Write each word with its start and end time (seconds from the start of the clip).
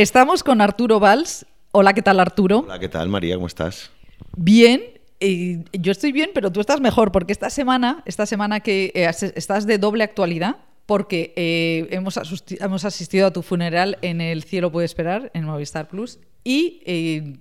Estamos 0.00 0.42
con 0.42 0.62
Arturo 0.62 0.98
Valls. 0.98 1.44
Hola, 1.72 1.92
¿qué 1.92 2.00
tal 2.00 2.20
Arturo? 2.20 2.60
Hola, 2.60 2.78
¿qué 2.78 2.88
tal 2.88 3.10
María? 3.10 3.34
¿Cómo 3.34 3.46
estás? 3.46 3.90
Bien. 4.34 4.80
eh, 5.20 5.62
yo 5.74 5.92
estoy 5.92 6.10
bien, 6.10 6.30
pero 6.32 6.50
tú 6.50 6.60
estás 6.60 6.80
mejor 6.80 7.12
porque 7.12 7.34
esta 7.34 7.50
semana, 7.50 8.02
esta 8.06 8.24
semana 8.24 8.60
que 8.60 8.92
eh, 8.94 9.10
estás 9.34 9.66
de 9.66 9.76
doble 9.76 10.02
actualidad, 10.02 10.56
porque 10.86 11.34
eh, 11.36 11.86
hemos, 11.90 12.18
hemos 12.48 12.84
asistido 12.86 13.26
a 13.26 13.30
tu 13.30 13.42
funeral 13.42 13.98
en 14.00 14.22
El 14.22 14.42
cielo 14.44 14.72
puede 14.72 14.86
esperar, 14.86 15.30
en 15.34 15.44
Movistar 15.44 15.86
Plus, 15.86 16.18
y 16.44 16.80
eh, 16.86 17.36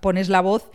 pones 0.00 0.28
la 0.28 0.42
voz 0.42 0.70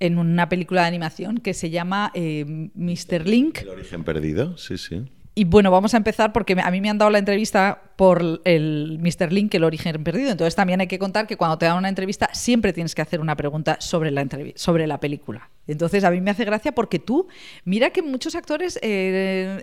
en 0.00 0.16
una 0.16 0.48
película 0.48 0.80
de 0.80 0.86
animación 0.86 1.40
que 1.40 1.52
se 1.52 1.68
llama 1.68 2.10
Mr. 2.14 3.26
Link. 3.26 3.58
El 3.58 3.68
origen 3.68 4.02
perdido, 4.02 4.56
sí, 4.56 4.78
sí. 4.78 5.04
Y 5.38 5.44
bueno, 5.44 5.70
vamos 5.70 5.94
a 5.94 5.98
empezar 5.98 6.32
porque 6.32 6.56
a 6.60 6.70
mí 6.72 6.80
me 6.80 6.90
han 6.90 6.98
dado 6.98 7.12
la 7.12 7.18
entrevista 7.20 7.80
por 7.94 8.40
el 8.44 8.98
Mr. 9.00 9.32
Link, 9.32 9.54
el 9.54 9.62
origen 9.62 10.02
perdido. 10.02 10.30
Entonces 10.32 10.56
también 10.56 10.80
hay 10.80 10.88
que 10.88 10.98
contar 10.98 11.28
que 11.28 11.36
cuando 11.36 11.56
te 11.58 11.66
dan 11.66 11.76
una 11.78 11.88
entrevista 11.88 12.28
siempre 12.32 12.72
tienes 12.72 12.92
que 12.92 13.02
hacer 13.02 13.20
una 13.20 13.36
pregunta 13.36 13.76
sobre 13.80 14.10
la, 14.10 14.26
sobre 14.56 14.88
la 14.88 14.98
película. 14.98 15.48
Entonces 15.68 16.02
a 16.02 16.10
mí 16.10 16.20
me 16.20 16.32
hace 16.32 16.44
gracia 16.44 16.72
porque 16.72 16.98
tú, 16.98 17.28
mira 17.64 17.90
que 17.90 18.02
muchos 18.02 18.34
actores 18.34 18.80
eh, 18.82 19.60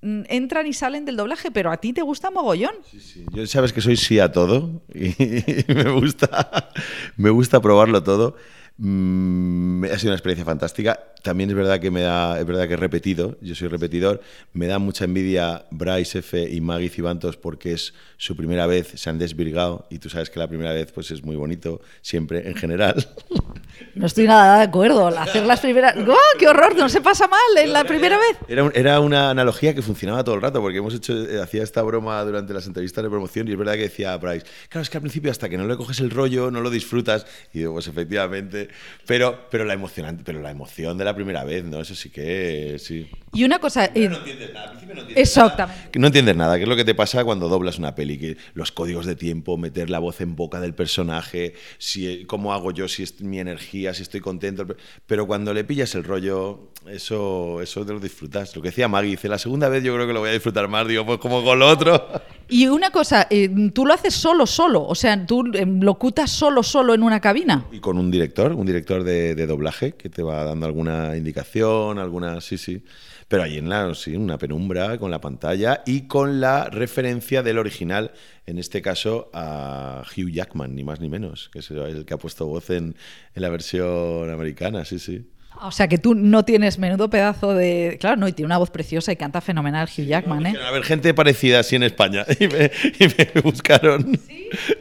en- 0.00 0.26
entran 0.28 0.66
y 0.66 0.72
salen 0.72 1.04
del 1.04 1.14
doblaje, 1.16 1.52
pero 1.52 1.70
a 1.70 1.76
ti 1.76 1.92
te 1.92 2.02
gusta 2.02 2.32
mogollón. 2.32 2.74
Sí, 2.90 2.98
sí. 2.98 3.24
Yo 3.32 3.46
sabes 3.46 3.72
que 3.72 3.80
soy 3.80 3.96
sí 3.96 4.18
a 4.18 4.32
todo 4.32 4.82
y 4.92 5.14
me 5.72 5.88
gusta, 5.92 6.68
me 7.16 7.30
gusta 7.30 7.60
probarlo 7.60 8.02
todo. 8.02 8.34
Mm, 8.78 9.84
ha 9.84 9.98
sido 9.98 10.10
una 10.10 10.16
experiencia 10.16 10.44
fantástica. 10.44 10.98
También 11.22 11.50
es 11.50 11.56
verdad 11.56 11.78
que 11.78 11.90
me 11.90 12.00
da, 12.00 12.40
es 12.40 12.46
verdad 12.46 12.66
que 12.66 12.74
he 12.74 12.76
repetido, 12.76 13.36
yo 13.40 13.54
soy 13.54 13.68
repetidor. 13.68 14.20
Me 14.52 14.66
da 14.66 14.78
mucha 14.78 15.04
envidia 15.04 15.66
Bryce 15.70 16.18
F 16.18 16.48
y 16.50 16.60
Maggie 16.60 16.88
Cibantos 16.88 17.36
porque 17.36 17.72
es 17.72 17.94
su 18.16 18.36
primera 18.36 18.66
vez, 18.66 18.92
se 18.96 19.08
han 19.08 19.18
desvirgado 19.18 19.86
y 19.88 19.98
tú 19.98 20.08
sabes 20.08 20.30
que 20.30 20.40
la 20.40 20.48
primera 20.48 20.72
vez 20.72 20.90
pues 20.90 21.10
es 21.12 21.22
muy 21.22 21.36
bonito 21.36 21.80
siempre 22.00 22.48
en 22.48 22.54
general. 22.54 23.06
No 23.94 24.06
estoy 24.06 24.26
nada 24.26 24.58
de 24.58 24.64
acuerdo. 24.64 25.08
Hacer 25.08 25.44
las 25.44 25.60
primeras... 25.60 25.96
¡Oh, 25.96 26.38
¡Qué 26.38 26.48
horror! 26.48 26.76
No 26.76 26.88
se 26.88 27.00
pasa 27.00 27.26
mal 27.26 27.40
en 27.58 27.72
la 27.72 27.84
primera 27.84 28.16
vez. 28.16 28.36
Era, 28.48 28.70
era 28.74 29.00
una 29.00 29.30
analogía 29.30 29.74
que 29.74 29.82
funcionaba 29.82 30.22
todo 30.24 30.34
el 30.34 30.42
rato, 30.42 30.60
porque 30.60 30.78
hemos 30.78 30.94
hecho, 30.94 31.14
eh, 31.14 31.40
hacía 31.40 31.62
esta 31.62 31.82
broma 31.82 32.22
durante 32.22 32.52
las 32.52 32.66
entrevistas 32.66 33.02
de 33.02 33.10
promoción 33.10 33.48
y 33.48 33.52
es 33.52 33.58
verdad 33.58 33.74
que 33.74 33.82
decía 33.82 34.16
Bryce, 34.16 34.46
claro, 34.68 34.82
es 34.82 34.90
que 34.90 34.96
al 34.98 35.02
principio 35.02 35.30
hasta 35.30 35.48
que 35.48 35.58
no 35.58 35.66
le 35.66 35.76
coges 35.76 36.00
el 36.00 36.10
rollo, 36.10 36.50
no 36.50 36.60
lo 36.60 36.70
disfrutas. 36.70 37.26
Y 37.52 37.60
digo, 37.60 37.72
pues 37.72 37.88
efectivamente, 37.88 38.61
pero, 39.06 39.46
pero, 39.50 39.64
la, 39.64 39.74
emocionante, 39.74 40.22
pero 40.24 40.40
la 40.40 40.50
emoción 40.50 40.98
de 40.98 41.04
la 41.04 41.14
primera 41.14 41.44
vez, 41.44 41.64
¿no? 41.64 41.80
Eso 41.80 41.94
sí 41.94 42.10
que, 42.10 42.76
sí. 42.78 43.08
Y 43.32 43.44
una 43.44 43.58
cosa... 43.58 43.86
eh, 43.94 44.08
No 44.08 44.16
entiendes 44.18 44.52
nada, 44.52 44.64
al 44.64 44.70
principio 44.70 44.94
no 44.94 45.00
entiendes 45.02 45.28
Exactamente. 45.28 45.90
que 45.90 45.98
no 45.98 46.06
entiendes 46.06 46.36
nada, 46.36 46.56
que 46.56 46.62
es 46.64 46.68
lo 46.68 46.76
que 46.76 46.84
te 46.84 46.94
pasa 46.94 47.24
cuando 47.24 47.48
doblas 47.48 47.78
una 47.78 47.94
peli, 47.94 48.18
que 48.18 48.36
los 48.54 48.72
códigos 48.72 49.06
de 49.06 49.16
tiempo, 49.16 49.56
meter 49.56 49.90
la 49.90 49.98
voz 49.98 50.20
en 50.20 50.36
boca 50.36 50.60
del 50.60 50.74
personaje, 50.74 51.54
si, 51.78 52.24
cómo 52.26 52.52
hago 52.52 52.70
yo, 52.72 52.88
si 52.88 53.02
es 53.02 53.20
mi 53.20 53.38
energía, 53.38 53.94
si 53.94 54.02
estoy 54.02 54.20
contento. 54.20 54.66
Pero 55.06 55.26
cuando 55.26 55.54
le 55.54 55.64
pillas 55.64 55.94
el 55.94 56.04
rollo, 56.04 56.72
eso, 56.88 57.60
eso 57.62 57.84
te 57.86 57.92
lo 57.92 58.00
disfrutas. 58.00 58.54
Lo 58.56 58.62
que 58.62 58.68
decía 58.68 58.88
Maggie, 58.88 59.10
dice, 59.12 59.28
la 59.28 59.38
segunda 59.38 59.68
vez 59.68 59.82
yo 59.82 59.94
creo 59.94 60.06
que 60.06 60.12
lo 60.12 60.20
voy 60.20 60.30
a 60.30 60.32
disfrutar 60.32 60.68
más, 60.68 60.86
digo, 60.86 61.04
pues 61.06 61.18
como 61.18 61.42
con 61.42 61.58
lo 61.58 61.68
otro. 61.68 62.06
Y 62.48 62.66
una 62.66 62.90
cosa, 62.90 63.26
eh, 63.30 63.48
tú 63.72 63.86
lo 63.86 63.94
haces 63.94 64.12
solo, 64.14 64.46
solo. 64.46 64.84
O 64.84 64.94
sea, 64.94 65.24
tú 65.26 65.44
eh, 65.54 65.64
locutas 65.66 66.30
solo, 66.30 66.62
solo 66.62 66.92
en 66.92 67.02
una 67.02 67.20
cabina. 67.20 67.64
Y 67.72 67.80
con 67.80 67.96
un 67.96 68.10
director, 68.10 68.51
un 68.54 68.66
director 68.66 69.04
de, 69.04 69.34
de 69.34 69.46
doblaje, 69.46 69.92
que 69.92 70.08
te 70.08 70.22
va 70.22 70.44
dando 70.44 70.66
alguna 70.66 71.16
indicación, 71.16 71.98
alguna, 71.98 72.40
sí, 72.40 72.58
sí. 72.58 72.84
Pero 73.28 73.44
ahí 73.44 73.56
en 73.56 73.68
la, 73.68 73.94
sí, 73.94 74.14
una 74.14 74.36
penumbra 74.36 74.98
con 74.98 75.10
la 75.10 75.20
pantalla 75.20 75.82
y 75.86 76.02
con 76.06 76.40
la 76.40 76.68
referencia 76.68 77.42
del 77.42 77.58
original, 77.58 78.12
en 78.46 78.58
este 78.58 78.82
caso 78.82 79.30
a 79.32 80.02
Hugh 80.16 80.30
Jackman, 80.30 80.74
ni 80.74 80.84
más 80.84 81.00
ni 81.00 81.08
menos, 81.08 81.48
que 81.50 81.60
es 81.60 81.70
el 81.70 82.04
que 82.04 82.14
ha 82.14 82.18
puesto 82.18 82.46
voz 82.46 82.68
en, 82.70 82.94
en 83.34 83.42
la 83.42 83.48
versión 83.48 84.30
americana, 84.30 84.84
sí, 84.84 84.98
sí. 84.98 85.26
O 85.60 85.70
sea, 85.70 85.86
que 85.86 85.98
tú 85.98 86.14
no 86.14 86.44
tienes 86.44 86.78
menudo 86.78 87.08
pedazo 87.08 87.54
de... 87.54 87.96
Claro, 88.00 88.16
no, 88.16 88.26
y 88.26 88.32
tiene 88.32 88.46
una 88.46 88.58
voz 88.58 88.70
preciosa 88.70 89.12
y 89.12 89.16
canta 89.16 89.40
fenomenal 89.40 89.88
Hugh 89.88 90.06
Jackman, 90.06 90.46
¿eh? 90.46 90.48
Dijeron, 90.50 90.66
A 90.66 90.70
ver, 90.72 90.82
gente 90.82 91.14
parecida 91.14 91.60
así 91.60 91.76
en 91.76 91.84
España. 91.84 92.24
Y 92.40 92.48
me, 92.48 92.70
y 92.98 93.32
me 93.34 93.40
buscaron. 93.42 94.18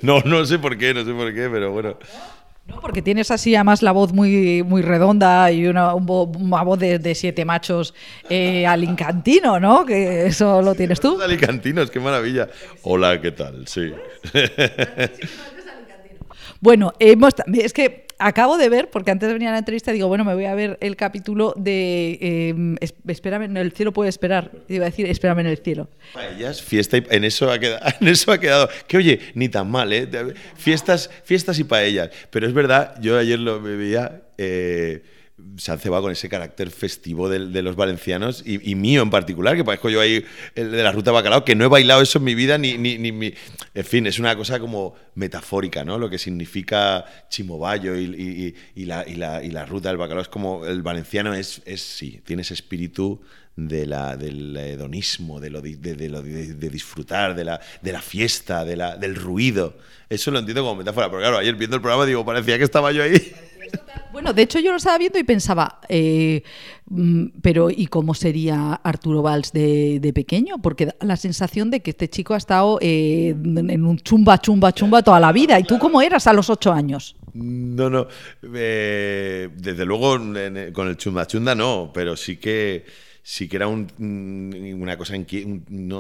No, 0.02 0.22
no 0.22 0.44
sé 0.46 0.58
por 0.58 0.78
qué, 0.78 0.94
no 0.94 1.06
sé 1.06 1.14
por 1.14 1.34
qué, 1.34 1.48
pero 1.52 1.72
bueno. 1.72 1.98
No, 2.00 2.41
porque 2.82 3.02
tienes 3.02 3.32
así 3.32 3.56
además 3.56 3.82
la 3.82 3.92
voz 3.92 4.14
muy, 4.14 4.64
muy 4.64 4.82
redonda 4.82 5.52
y 5.52 5.68
una, 5.68 5.94
una 5.96 6.64
voz 6.64 6.80
de, 6.80 7.00
de 7.00 7.16
siete 7.16 7.46
machos 7.46 7.94
eh, 8.30 8.66
al 8.66 8.84
incantino, 8.84 9.60
¿no? 9.60 9.86
Que 9.86 10.28
eso 10.28 10.62
lo 10.62 10.76
tienes 10.76 11.00
tú. 11.00 11.22
Alicantinos, 11.22 11.92
qué 11.92 12.00
maravilla. 12.00 12.50
Hola, 12.84 13.20
¿qué 13.20 13.32
tal? 13.32 13.68
Sí. 13.68 13.92
Bueno, 16.62 16.94
hemos, 17.00 17.34
es 17.54 17.74
que 17.74 18.06
acabo 18.22 18.58
de 18.58 18.70
ver, 18.70 18.90
porque 18.90 19.12
antes 19.12 19.28
de 19.28 19.34
venir 19.34 19.50
a 19.50 19.52
la 19.52 19.58
entrevista 19.58 19.92
digo, 19.92 20.08
bueno, 20.08 20.24
me 20.24 20.34
voy 20.34 20.46
a 20.46 20.56
ver 20.56 20.78
el 20.82 20.96
capítulo 20.96 21.54
de 21.58 22.18
eh, 22.22 22.76
es- 22.80 22.94
Espérame, 23.08 23.44
en 23.44 23.58
el 23.58 23.72
cielo 23.74 23.92
puede 23.92 24.10
esperar. 24.10 24.52
Iba 24.70 24.86
a 24.86 24.90
decir, 24.90 25.06
espérame 25.08 25.40
en 25.40 25.48
el 25.48 25.58
cielo. 25.58 25.90
Paellas, 26.14 26.62
fiesta 26.62 26.98
y 26.98 27.04
en 27.10 27.24
eso 27.26 27.52
ha 27.52 27.60
quedado, 27.60 27.86
en 28.00 28.08
eso 28.08 28.32
ha 28.32 28.38
quedado. 28.40 28.70
Que 28.88 28.98
oye, 28.98 29.20
ni 29.36 29.50
tan 29.50 29.70
mal, 29.70 29.92
¿eh? 29.94 30.08
Fiestas, 30.56 31.10
fiestas 31.24 31.60
y 31.60 31.64
paellas. 31.64 32.10
Pero 32.30 32.48
es 32.48 32.54
verdad, 32.54 32.96
yo 33.02 33.18
ayer 33.18 33.40
lo 33.40 33.60
me 33.60 33.76
veía. 33.76 34.22
eh, 34.38 35.02
se 35.58 35.72
han 35.72 35.80
cebado 35.80 36.04
con 36.04 36.12
ese 36.12 36.30
carácter 36.30 36.72
festivo 36.72 37.30
de, 37.30 37.62
los 37.62 37.76
valencianos 37.76 38.44
y, 38.46 38.76
mío 38.76 39.02
en 39.02 39.10
particular, 39.10 39.56
que 39.56 39.64
parezco 39.64 39.90
yo 39.90 40.02
ahí 40.02 40.24
el 40.56 40.72
de 40.72 40.84
la 40.84 40.92
ruta 40.92 41.12
bacalao, 41.12 41.46
que 41.46 41.56
no 41.56 41.66
he 41.66 41.68
bailado 41.68 42.02
eso 42.02 42.20
en 42.20 42.24
mi 42.26 42.36
vida, 42.36 42.58
ni, 42.58 42.78
ni, 42.78 42.98
ni 42.98 43.12
mi- 43.12 43.34
En 43.74 43.86
fin, 43.86 44.08
es 44.08 44.20
una 44.20 44.36
cosa 44.36 44.60
como 44.60 44.96
metafórica, 45.16 45.84
¿no? 45.84 45.98
Lo 45.98 46.10
que 46.10 46.18
significa 46.18 47.06
Chimobayo 47.30 47.96
y, 47.96 48.04
y- 48.76 48.82
y- 48.82 48.86
la, 48.86 49.06
la, 49.06 49.66
ruta 49.66 49.90
del 49.90 49.98
bacalao 49.98 50.22
es 50.24 50.30
como 50.30 50.66
el 50.66 50.82
valenciano 50.82 51.34
es, 51.34 51.62
es 51.66 51.82
sí, 51.82 52.22
tiene 52.26 52.42
ese 52.42 52.54
espíritu 52.54 53.22
del 53.56 53.94
hedonismo, 54.58 55.40
de, 55.40 55.50
lo, 55.50 55.62
de, 55.62 55.76
de 55.76 56.70
disfrutar, 56.70 57.36
de 57.36 57.44
la, 57.44 57.60
de 57.82 57.92
la 57.92 58.02
fiesta, 58.02 58.66
de 58.66 58.76
la, 58.76 58.98
del 58.98 59.16
ruido. 59.16 59.78
Eso 60.10 60.32
lo 60.32 60.40
entiendo 60.40 60.64
como 60.64 60.76
metáfora, 60.76 61.08
pero 61.10 61.20
claro, 61.22 61.38
ayer 61.38 61.56
viendo 61.56 61.76
el 61.76 61.82
programa 61.82 62.06
digo, 62.06 62.26
parecía 62.26 62.58
que 62.58 62.64
estaba 62.64 62.92
yo 62.92 63.04
ahí. 63.04 63.34
Bueno, 64.12 64.34
de 64.34 64.42
hecho 64.42 64.60
yo 64.60 64.72
lo 64.72 64.78
estaba 64.78 64.98
viendo 64.98 65.18
y 65.20 65.24
pensaba, 65.24 65.80
eh, 65.88 66.44
mm, 66.88 67.26
pero 67.42 67.70
¿y 67.70 67.88
cómo 67.88 68.14
sería 68.14 68.74
Arturo 68.74 69.22
Valls 69.22 69.52
de, 69.54 70.12
pequeño? 70.14 70.62
Porque 70.62 70.88
da 70.88 70.96
la 71.02 71.16
sensación 71.18 71.72
de 71.72 71.80
que 71.82 71.92
este 71.92 72.10
chico 72.10 72.34
ha 72.34 72.38
estado 72.38 72.78
eh, 72.82 73.30
en 73.30 73.86
un 73.86 73.98
chumba, 74.00 74.38
chumba, 74.40 74.74
chumba 74.74 75.02
toda 75.02 75.20
la 75.20 75.32
vida. 75.32 75.60
¿Y 75.60 75.64
tú 75.64 75.80
cómo 75.80 76.02
eras 76.02 76.28
a 76.28 76.34
los 76.34 76.50
ocho 76.50 76.74
años? 76.74 77.16
No, 77.34 77.90
no. 77.90 78.08
eh, 78.54 79.50
desde 79.56 79.86
luego 79.86 80.18
con 80.74 80.88
el 80.88 80.98
chunda 80.98 81.26
chunda 81.26 81.56
no, 81.56 81.92
pero 81.94 82.18
sí 82.18 82.36
que 82.38 82.86
sí 83.24 83.48
que 83.48 83.56
era 83.56 83.68
un- 83.68 83.88
mm, 83.98 84.82
una 84.82 84.98
cosa 84.98 85.14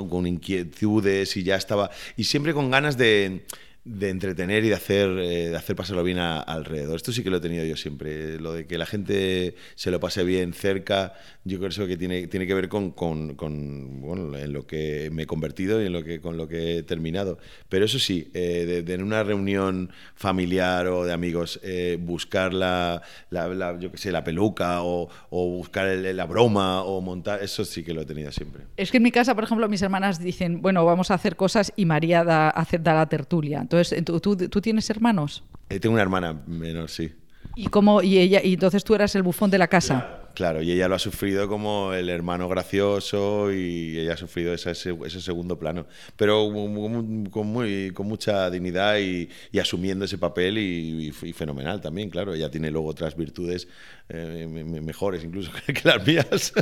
con 0.10 0.28
inquietudes 0.28 1.38
y 1.38 1.44
ya 1.44 1.56
estaba 1.56 1.90
y 2.18 2.24
siempre 2.26 2.54
con 2.54 2.70
ganas 2.72 2.98
de, 2.98 3.46
de 3.84 4.10
entretener 4.10 4.64
y 4.64 4.70
de 4.70 4.76
hacer 4.76 5.10
eh, 5.18 5.50
de 5.50 5.56
hacer 5.58 5.76
pasarlo 5.76 6.04
bien 6.04 6.20
a- 6.20 6.40
alrededor. 6.40 6.96
Esto 6.98 7.12
sí 7.12 7.24
que 7.24 7.32
lo 7.32 7.38
he 7.38 7.42
tenido 7.42 7.66
yo 7.66 7.76
siempre, 7.76 8.40
lo 8.40 8.54
de 8.54 8.68
que 8.68 8.78
la 8.78 8.86
gente 8.86 9.56
se 9.76 9.90
lo 9.90 10.00
pase 10.00 10.24
bien 10.24 10.54
cerca. 10.54 11.14
Yo 11.46 11.58
creo 11.58 11.70
eso 11.70 11.88
que 11.88 11.98
tiene 11.98 12.28
tiene 12.28 12.46
que 12.46 12.54
ver 12.54 12.70
con, 12.70 12.92
con- 12.92 13.34
con, 13.36 14.00
bueno, 14.02 14.38
en 14.38 14.54
lo 14.54 14.68
que 14.68 15.10
me 15.12 15.24
he 15.24 15.26
convertido 15.26 15.82
y 15.82 15.88
en 15.88 15.94
lo 15.94 16.04
que 16.04 16.22
con 16.22 16.38
lo 16.38 16.48
que 16.48 16.78
he 16.78 16.84
terminado. 16.84 17.40
Pero 17.70 17.86
eso 17.86 17.98
sí, 17.98 18.30
eh, 18.36 18.84
de, 18.86 18.94
en 18.94 19.02
una 19.02 19.24
reunión 19.24 19.90
familiar 20.16 20.86
o 20.88 21.04
de 21.04 21.14
amigos 21.14 21.60
eh, 21.64 21.98
buscar 22.00 22.54
la, 22.54 23.02
la- 23.32 23.80
yo 23.80 23.92
qué 23.92 23.98
sé, 23.98 24.12
la 24.12 24.24
peluca 24.24 24.84
o, 24.84 25.10
o 25.32 25.48
buscar 25.50 25.88
el- 25.88 26.16
la 26.16 26.26
broma 26.26 26.84
o 26.84 27.02
montar, 27.02 27.42
eso 27.42 27.66
sí 27.66 27.84
que 27.84 27.94
lo 27.94 28.02
he 28.02 28.06
tenido 28.06 28.32
siempre. 28.32 28.64
Es 28.78 28.92
que 28.92 28.98
en 28.98 29.04
mi 29.04 29.12
casa, 29.12 29.34
por 29.34 29.44
ejemplo, 29.44 29.68
mis 29.68 29.82
hermanas 29.82 30.20
dicen, 30.20 30.62
bueno, 30.62 30.86
vamos 30.86 31.10
a 31.10 31.16
hacer 31.16 31.36
cosas 31.36 31.74
y 31.76 31.86
María 31.86 32.24
da, 32.24 32.50
hace- 32.52 32.78
da 32.78 32.94
la 32.94 33.10
tertulia. 33.10 33.66
Entonces, 33.72 34.04
¿tú, 34.06 34.20
tú, 34.20 34.36
tú 34.50 34.62
tienes 34.62 34.90
hermanos? 34.90 35.44
Eh, 35.70 35.80
tengo 35.80 35.94
una 35.94 36.02
hermana 36.02 36.42
menor, 36.48 36.90
sí. 36.90 37.12
¿Y 37.56 37.68
cómo, 37.68 38.02
y 38.02 38.18
ella, 38.18 38.42
y 38.44 38.54
entonces 38.54 38.84
tú 38.84 38.96
eras 38.96 39.14
el 39.16 39.24
bufón 39.24 39.50
de 39.52 39.58
la 39.58 39.68
casa? 39.68 40.18
Claro, 40.36 40.62
y 40.62 40.72
ella 40.72 40.88
lo 40.88 40.96
ha 40.96 41.00
sufrido 41.00 41.50
como 41.50 41.92
el 41.94 42.08
hermano 42.10 42.48
gracioso 42.48 43.52
y 43.52 43.98
ella 44.00 44.14
ha 44.14 44.18
sufrido 44.18 44.54
ese, 44.54 44.74
segundo 44.76 45.60
plano, 45.60 45.86
pero 46.16 46.50
con, 46.54 47.26
con 47.26 47.48
muy, 47.48 47.92
con 47.94 48.08
mucha 48.08 48.50
dignidad 48.50 48.98
y, 49.00 49.28
y 49.52 49.60
asumiendo 49.60 50.06
ese 50.06 50.18
papel 50.18 50.58
y, 50.58 51.12
y- 51.24 51.28
y 51.30 51.34
fenomenal 51.34 51.82
también, 51.82 52.10
claro. 52.10 52.34
Ella 52.34 52.50
tiene 52.50 52.72
luego 52.72 52.88
otras 52.88 53.18
virtudes 53.18 53.68
eh, 54.08 54.48
me- 54.50 54.64
me- 54.64 54.80
mejores 54.82 55.22
incluso 55.26 55.52
que 55.66 55.82
las 55.84 56.08
mías. 56.08 56.54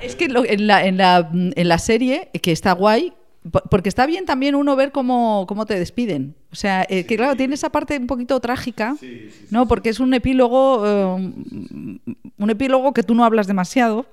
Es 0.00 0.16
que 0.16 0.28
lo- 0.28 0.44
en, 0.46 0.66
la, 0.66 0.86
en, 0.86 0.96
la, 0.96 1.30
en 1.32 1.68
la 1.68 1.78
serie, 1.78 2.30
que 2.42 2.52
está 2.52 2.72
guay, 2.72 3.12
porque 3.70 3.88
está 3.88 4.06
bien 4.06 4.24
también 4.24 4.54
uno 4.54 4.76
ver 4.76 4.92
cómo, 4.92 5.46
cómo 5.48 5.66
te 5.66 5.78
despiden. 5.78 6.34
O 6.50 6.56
sea, 6.56 6.86
eh, 6.88 7.04
que 7.04 7.16
claro, 7.16 7.36
tiene 7.36 7.54
esa 7.54 7.70
parte 7.70 7.96
un 7.98 8.06
poquito 8.06 8.38
trágica, 8.40 8.96
¿no? 9.50 9.68
Porque 9.68 9.90
es 9.90 10.00
un 10.00 10.14
epílogo, 10.14 10.86
eh, 10.86 11.30
un 12.38 12.50
epílogo 12.50 12.92
que 12.92 13.02
tú 13.02 13.14
no 13.14 13.24
hablas 13.24 13.46
demasiado, 13.46 14.06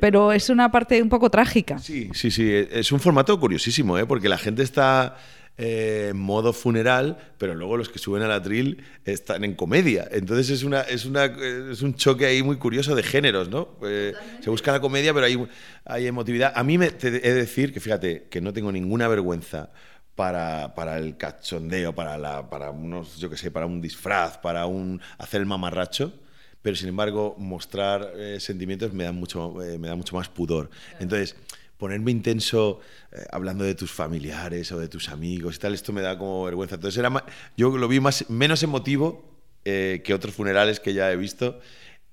pero 0.00 0.32
es 0.32 0.48
una 0.48 0.70
parte 0.70 1.02
un 1.02 1.08
poco 1.08 1.30
trágica. 1.30 1.78
Sí, 1.78 2.10
sí, 2.12 2.30
sí. 2.30 2.48
Es 2.70 2.92
un 2.92 3.00
formato 3.00 3.38
curiosísimo, 3.38 3.98
¿eh? 3.98 4.06
porque 4.06 4.28
la 4.28 4.38
gente 4.38 4.62
está 4.62 5.16
eh, 5.58 6.12
modo 6.14 6.52
funeral, 6.52 7.16
pero 7.38 7.54
luego 7.54 7.78
los 7.78 7.88
que 7.88 7.98
suben 7.98 8.22
al 8.22 8.32
atril 8.32 8.84
están 9.06 9.42
en 9.42 9.54
comedia. 9.54 10.06
Entonces 10.10 10.50
es, 10.50 10.64
una, 10.64 10.82
es, 10.82 11.06
una, 11.06 11.24
es 11.24 11.80
un 11.80 11.94
choque 11.94 12.26
ahí 12.26 12.42
muy 12.42 12.56
curioso 12.58 12.94
de 12.94 13.02
géneros, 13.02 13.48
¿no? 13.48 13.70
Eh, 13.82 14.12
se 14.42 14.50
busca 14.50 14.70
la 14.72 14.80
comedia, 14.80 15.14
pero 15.14 15.24
hay, 15.24 15.48
hay 15.86 16.06
emotividad. 16.06 16.52
A 16.54 16.62
mí 16.62 16.76
me 16.76 16.90
te 16.90 17.08
he 17.08 17.10
de 17.10 17.34
decir 17.34 17.72
que, 17.72 17.80
fíjate, 17.80 18.26
que 18.28 18.42
no 18.42 18.52
tengo 18.52 18.70
ninguna 18.70 19.08
vergüenza 19.08 19.70
para, 20.14 20.74
para, 20.74 20.98
el 20.98 21.16
cachondeo, 21.16 21.94
para, 21.94 22.18
la, 22.18 22.50
para 22.50 22.70
unos, 22.70 23.16
yo 23.16 23.30
que 23.30 23.38
sé, 23.38 23.50
para 23.50 23.64
un 23.64 23.80
disfraz, 23.80 24.36
para 24.36 24.66
un 24.66 25.00
hacer 25.16 25.40
el 25.40 25.46
mamarracho, 25.46 26.12
pero 26.60 26.76
sin 26.76 26.88
embargo 26.88 27.34
mostrar 27.38 28.12
eh, 28.16 28.40
sentimientos 28.40 28.92
me 28.92 29.04
da 29.04 29.12
mucho, 29.12 29.54
me 29.54 29.88
da 29.88 29.94
mucho 29.94 30.16
más 30.16 30.28
pudor. 30.28 30.68
Entonces, 31.00 31.34
ponerme 31.78 32.10
intenso 32.10 32.80
eh, 33.12 33.24
hablando 33.30 33.64
de 33.64 33.74
tus 33.74 33.92
familiares 33.92 34.72
o 34.72 34.78
de 34.78 34.88
tus 34.88 35.08
amigos 35.08 35.56
y 35.56 35.58
tal, 35.58 35.74
esto 35.74 35.92
me 35.92 36.02
da 36.02 36.18
como 36.18 36.44
vergüenza. 36.44 36.76
Entonces 36.76 36.98
era 36.98 37.24
yo 37.56 37.76
lo 37.76 37.88
vi 37.88 38.00
más, 38.00 38.28
menos 38.30 38.62
emotivo 38.62 39.24
eh, 39.64 40.02
que 40.04 40.14
otros 40.14 40.34
funerales 40.34 40.80
que 40.80 40.94
ya 40.94 41.10
he 41.10 41.16
visto 41.16 41.60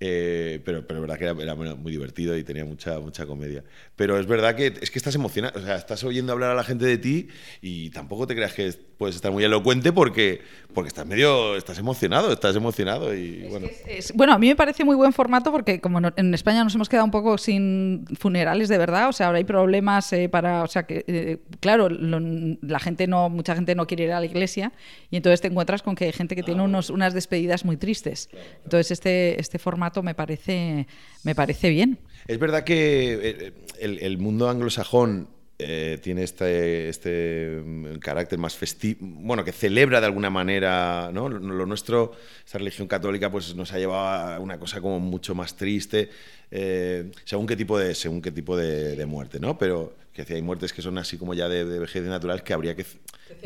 eh, 0.05 0.59
pero, 0.65 0.85
pero 0.85 0.99
es 0.99 1.01
verdad 1.07 1.17
que 1.17 1.43
era, 1.43 1.55
muy 1.55 1.91
divertido 1.93 2.37
y 2.37 2.43
tenía 2.43 2.65
mucha, 2.65 2.99
mucha 2.99 3.25
comedia. 3.25 3.63
Pero 3.95 4.19
es 4.19 4.27
verdad 4.27 4.53
que 4.53 4.73
es 4.81 4.91
que 4.91 4.99
estás 4.99 5.15
emocionado, 5.15 5.57
o 5.57 5.63
sea, 5.63 5.77
estás 5.77 6.03
oyendo 6.03 6.33
hablar 6.33 6.51
a 6.51 6.55
la 6.55 6.65
gente 6.65 6.85
de 6.85 6.97
ti 6.97 7.29
y 7.61 7.89
tampoco 7.91 8.27
te 8.27 8.35
creas 8.35 8.53
que 8.53 8.69
puedes 8.97 9.15
estar 9.15 9.31
muy 9.31 9.45
elocuente 9.45 9.93
porque, 9.93 10.41
porque 10.73 10.89
estás 10.89 11.05
medio, 11.05 11.55
estás 11.55 11.77
emocionado, 11.77 12.33
estás 12.33 12.53
emocionado 12.53 13.15
y 13.15 13.47
bueno. 13.49 13.67
bueno, 14.15 14.33
a 14.33 14.39
mí 14.39 14.47
me 14.47 14.57
parece 14.57 14.83
muy 14.83 14.97
buen 14.97 15.13
formato 15.13 15.51
porque 15.51 15.79
como 15.79 16.01
en 16.15 16.33
España 16.33 16.65
nos 16.65 16.75
hemos 16.75 16.89
quedado 16.89 17.05
un 17.05 17.11
poco 17.11 17.37
sin 17.37 18.05
funerales 18.19 18.67
de 18.67 18.77
verdad, 18.77 19.07
o 19.07 19.13
sea, 19.13 19.27
ahora 19.27 19.37
hay 19.37 19.45
problemas 19.45 20.11
eh, 20.11 20.27
para, 20.27 20.63
o 20.63 20.67
sea, 20.67 20.83
que 20.83 21.05
eh, 21.07 21.37
claro, 21.61 21.87
la 21.89 22.79
gente 22.79 23.07
no, 23.07 23.29
mucha 23.29 23.55
gente 23.55 23.73
no 23.73 23.87
quiere 23.87 24.03
ir 24.03 24.11
a 24.11 24.19
la 24.19 24.25
iglesia 24.25 24.73
y 25.09 25.15
entonces 25.15 25.39
te 25.39 25.47
encuentras 25.47 25.81
con 25.81 25.95
que 25.95 26.05
hay 26.05 26.11
gente 26.11 26.35
que 26.35 26.43
tiene 26.43 26.61
ah, 26.61 26.65
unos, 26.65 26.89
unas 26.89 27.13
despedidas 27.13 27.63
muy 27.63 27.77
tristes. 27.77 28.29
Entonces 28.65 28.91
este, 28.91 29.39
este 29.39 29.59
formato 29.59 29.92
me 30.01 30.15
parece, 30.15 30.87
me 31.23 31.35
parece 31.35 31.69
bien. 31.69 31.99
Es 32.27 32.39
verdad 32.39 32.63
que 32.63 33.19
eh, 33.21 33.53
el, 33.79 34.17
mundo 34.17 34.49
anglosajón 34.49 35.27
eh, 35.59 35.99
tiene 36.01 36.23
este, 36.23 36.89
este 36.89 37.61
mm, 37.63 37.97
carácter 37.99 38.39
más 38.39 38.55
festivo, 38.55 38.99
bueno, 39.01 39.43
que 39.43 39.51
celebra 39.51 39.99
de 39.99 40.07
alguna 40.07 40.29
manera, 40.29 41.11
¿no? 41.13 41.27
Lo, 41.27 41.65
nuestro, 41.65 42.13
esta 42.45 42.57
religión 42.57 42.87
católica, 42.87 43.29
pues 43.29 43.53
nos 43.55 43.71
ha 43.73 43.77
llevado 43.77 44.33
a 44.33 44.39
una 44.39 44.57
cosa 44.57 44.79
como 44.81 44.99
mucho 44.99 45.35
más 45.35 45.55
triste, 45.55 46.09
eh, 46.49 47.11
según 47.25 47.45
qué 47.45 47.55
tipo 47.55 47.77
de, 47.77 47.93
según 47.93 48.21
qué 48.21 48.31
tipo 48.31 48.55
de, 48.55 49.05
muerte, 49.05 49.39
¿no? 49.39 49.57
Pero 49.57 49.95
que 50.13 50.25
hay 50.33 50.41
muertes 50.41 50.71
que 50.71 50.81
son 50.81 50.97
así 50.97 51.17
como 51.17 51.33
ya 51.33 51.49
de, 51.49 51.63
vejez 51.63 52.03
natural 52.03 52.43
que 52.43 52.53
habría 52.53 52.75
que, 52.75 52.85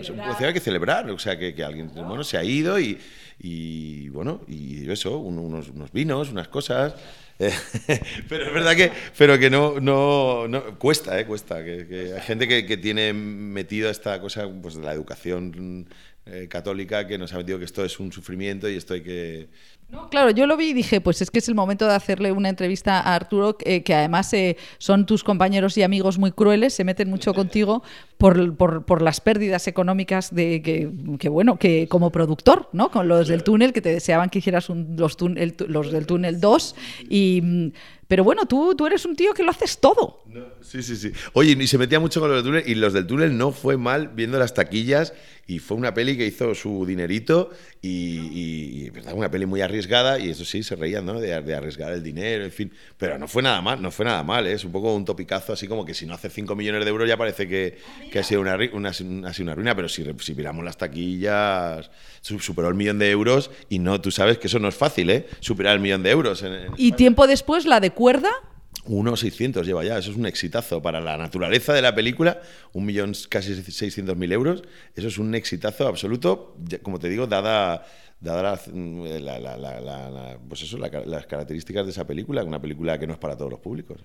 celebrar. 0.01 0.53
que 0.53 0.59
celebrar, 0.59 1.09
o 1.09 1.19
sea, 1.19 1.37
que, 1.37 1.55
que 1.55 1.63
alguien, 1.63 1.91
bueno, 1.93 2.23
se 2.23 2.37
ha 2.37 2.43
ido 2.43 2.79
y 2.79 2.99
y 3.39 4.09
bueno, 4.09 4.41
y 4.47 4.89
eso, 4.91 5.17
unos, 5.17 5.69
unos 5.69 5.91
vinos, 5.91 6.29
unas 6.29 6.47
cosas. 6.47 6.95
pero 7.37 8.47
es 8.47 8.53
verdad 8.53 8.75
que, 8.75 8.91
pero 9.15 9.37
que 9.37 9.49
no, 9.49 9.79
no, 9.79 10.47
no 10.47 10.79
cuesta, 10.79 11.19
¿eh? 11.19 11.25
cuesta. 11.25 11.63
Que, 11.63 12.13
hay 12.15 12.21
gente 12.21 12.47
que, 12.47 12.65
que, 12.65 12.77
tiene 12.77 13.13
metido 13.13 13.89
esta 13.91 14.19
cosa 14.19 14.49
pues, 14.61 14.75
de 14.75 14.81
la 14.81 14.93
educación 14.93 15.87
eh, 16.29 16.47
católica 16.47 17.07
que 17.07 17.17
nos 17.17 17.33
ha 17.33 17.37
metido 17.37 17.59
que 17.59 17.65
esto 17.65 17.83
es 17.83 17.99
un 17.99 18.11
sufrimiento 18.11 18.69
y 18.69 18.75
esto 18.75 18.93
hay 18.93 19.01
que 19.01 19.47
no, 19.89 20.09
claro, 20.09 20.31
yo 20.31 20.47
lo 20.47 20.57
vi 20.57 20.71
y 20.71 20.73
dije, 20.73 20.99
pues 20.99 21.21
es 21.21 21.31
que 21.31 21.39
es 21.39 21.47
el 21.47 21.55
momento 21.55 21.87
de 21.87 21.93
hacerle 21.93 22.33
una 22.33 22.49
entrevista 22.49 22.99
a 22.99 23.15
Arturo, 23.15 23.57
eh, 23.63 23.83
que 23.83 23.93
además 23.93 24.33
eh, 24.33 24.57
son 24.79 25.05
tus 25.05 25.23
compañeros 25.23 25.77
y 25.77 25.83
amigos 25.83 26.17
muy 26.17 26.33
crueles, 26.33 26.73
se 26.73 26.83
meten 26.83 27.09
mucho 27.09 27.33
contigo 27.33 27.83
por, 28.17 28.57
por, 28.57 29.01
las 29.01 29.21
pérdidas 29.21 29.65
económicas 29.67 30.35
de 30.35 30.61
que, 30.61 31.29
bueno, 31.29 31.57
que 31.57 31.87
como 31.87 32.11
productor, 32.11 32.67
¿no? 32.73 32.91
Con 32.91 33.07
los 33.07 33.29
del 33.29 33.43
túnel, 33.43 33.71
que 33.71 33.81
te 33.81 33.93
deseaban 33.93 34.29
que 34.29 34.39
hicieras 34.39 34.69
un, 34.69 34.97
los, 34.97 35.15
los 35.69 35.91
del 35.93 36.05
túnel 36.05 36.41
2 36.41 36.75
y 37.09 37.41
mm, 37.41 37.71
pero 38.07 38.23
bueno, 38.23 38.45
tú, 38.45 38.73
tú 38.75 38.87
eres 38.87 39.05
un 39.05 39.15
tío 39.15 39.33
que 39.33 39.43
lo 39.43 39.51
haces 39.51 39.79
todo. 39.79 40.23
sí, 40.61 40.81
sí, 40.81 40.95
sí. 40.95 41.11
Oye, 41.33 41.57
y 41.59 41.67
se 41.67 41.77
metía 41.77 41.99
mucho 41.99 42.19
con 42.19 42.29
los 42.29 42.43
del 42.43 42.45
túnel, 42.45 42.63
y 42.65 42.75
los 42.75 42.93
del 42.93 43.05
túnel 43.05 43.37
no 43.37 43.51
fue 43.51 43.77
mal 43.77 44.09
viendo 44.09 44.39
las 44.39 44.53
taquillas, 44.53 45.13
y 45.45 45.59
fue 45.59 45.77
una 45.77 45.93
peli 45.93 46.17
que 46.17 46.25
hizo 46.25 46.53
su 46.55 46.85
dinerito, 46.85 47.51
y, 47.81 48.19
y 48.85 48.89
¿verdad? 48.89 49.13
una 49.13 49.31
peli 49.31 49.45
muy 49.45 49.61
arriesgada, 49.61 50.19
y 50.19 50.29
eso 50.29 50.43
sí, 50.43 50.63
se 50.63 50.75
reían, 50.75 51.05
¿no? 51.05 51.19
De, 51.19 51.33
arriesgar 51.33 51.93
el 51.93 52.03
dinero, 52.03 52.43
en 52.43 52.51
fin. 52.51 52.71
Pero 52.97 53.17
no 53.17 53.27
fue 53.27 53.43
nada 53.43 53.61
mal, 53.61 53.81
no 53.81 53.91
fue 53.91 54.05
nada 54.05 54.23
mal, 54.23 54.47
¿eh? 54.47 54.53
es 54.53 54.65
un 54.65 54.71
poco 54.71 54.93
un 54.93 55.05
topicazo, 55.05 55.53
así 55.53 55.67
como 55.67 55.85
que 55.85 55.93
si 55.93 56.05
no 56.05 56.13
hace 56.13 56.29
5 56.29 56.55
millones 56.55 56.83
de 56.83 56.89
euros 56.89 57.07
ya 57.07 57.17
parece 57.17 57.47
que, 57.47 57.77
que 58.11 58.19
ha 58.19 58.23
sido 58.23 58.41
una, 58.41 58.57
una, 58.73 58.91
una 59.39 59.55
ruina, 59.55 59.75
pero 59.75 59.87
si, 59.89 60.05
si 60.19 60.35
miramos 60.35 60.63
las 60.65 60.77
taquillas, 60.77 61.89
superó 62.21 62.67
el 62.67 62.75
millón 62.75 62.99
de 62.99 63.09
euros, 63.09 63.49
y 63.69 63.79
no, 63.79 64.01
tú 64.01 64.11
sabes 64.11 64.37
que 64.37 64.47
eso 64.47 64.59
no 64.59 64.67
es 64.67 64.75
fácil, 64.75 65.09
¿eh? 65.09 65.27
Superar 65.39 65.75
el 65.75 65.81
millón 65.81 66.03
de 66.03 66.11
euros. 66.11 66.43
y 66.77 66.91
tiempo 66.93 67.27
después 67.27 67.65
la 67.65 67.79
de 67.79 67.91
cuerda. 67.97 68.29
1.600 68.85 69.63
lleva 69.63 69.83
ya, 69.83 69.97
eso 69.97 70.11
es 70.11 70.17
un 70.17 70.27
exitazo. 70.27 70.83
Para 70.83 71.01
la 71.01 71.17
naturaleza 71.17 71.73
de 71.73 71.81
la 71.81 71.95
película, 71.95 72.39
un 72.73 72.85
millón 72.85 73.13
casi 73.27 73.53
600.000 73.53 74.31
euros, 74.31 74.63
eso 74.95 75.07
es 75.07 75.17
un 75.17 75.33
exitazo 75.33 75.87
absoluto, 75.87 76.55
como 76.83 76.99
te 76.99 77.09
digo, 77.09 77.25
dada, 77.25 77.85
dada 78.21 78.61
pues 80.47 80.61
eso, 80.61 80.77
las 80.77 81.25
características 81.25 81.85
de 81.85 81.91
esa 81.91 82.05
película, 82.05 82.43
una 82.43 82.61
película 82.61 82.99
que 82.99 83.07
no 83.07 83.13
es 83.13 83.19
para 83.19 83.35
todos 83.35 83.49
los 83.51 83.59
públicos. 83.59 83.99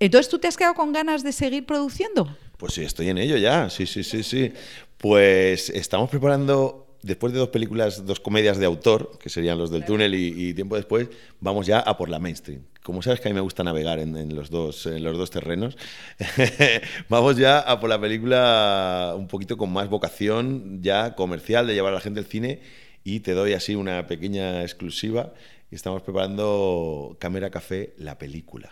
Entonces, 0.00 0.28
¿tú 0.28 0.38
te 0.40 0.48
has 0.48 0.56
quedado 0.56 0.74
con 0.74 0.92
ganas 0.92 1.22
de 1.22 1.32
seguir 1.32 1.64
produciendo? 1.64 2.36
Pues 2.58 2.74
sí, 2.74 2.82
estoy 2.82 3.08
en 3.08 3.18
ello 3.18 3.36
ya, 3.36 3.70
sí, 3.70 3.86
sí, 3.86 4.02
sí, 4.02 4.24
sí. 4.24 4.52
Pues 4.98 5.70
estamos 5.70 6.10
preparando 6.10 6.86
después 7.06 7.32
de 7.32 7.38
dos 7.38 7.48
películas, 7.48 8.04
dos 8.04 8.20
comedias 8.20 8.58
de 8.58 8.66
autor, 8.66 9.18
que 9.18 9.28
serían 9.30 9.58
los 9.58 9.70
del 9.70 9.84
túnel 9.84 10.14
y, 10.14 10.52
tiempo 10.54 10.76
después, 10.76 11.08
vamos 11.40 11.66
ya 11.66 11.78
a 11.78 11.96
por 11.96 12.08
la 12.08 12.18
mainstream. 12.18 12.62
Como 12.86 13.02
sabes 13.02 13.18
que 13.18 13.26
a 13.26 13.32
mí 13.32 13.34
me 13.34 13.40
gusta 13.40 13.64
navegar 13.64 13.98
en, 13.98 14.36
los, 14.36 14.48
dos, 14.48 14.86
los 14.86 15.18
dos 15.18 15.32
terrenos, 15.32 15.76
vamos 17.08 17.36
ya 17.36 17.58
a 17.58 17.80
por 17.80 17.90
la 17.90 18.00
película 18.00 19.12
un 19.18 19.26
poquito 19.26 19.56
con 19.56 19.72
más 19.72 19.88
vocación 19.88 20.84
ya 20.84 21.16
comercial 21.16 21.66
de 21.66 21.74
llevar 21.74 21.90
a 21.90 21.96
la 21.96 22.00
gente 22.00 22.20
al 22.20 22.26
cine 22.26 22.60
y 23.02 23.18
te 23.20 23.32
doy 23.32 23.54
así 23.54 23.74
una 23.74 24.06
pequeña 24.06 24.62
exclusiva. 24.62 25.32
Estamos 25.72 26.02
preparando 26.02 27.16
Cámara 27.18 27.50
Café, 27.50 27.92
la 27.98 28.18
película, 28.18 28.70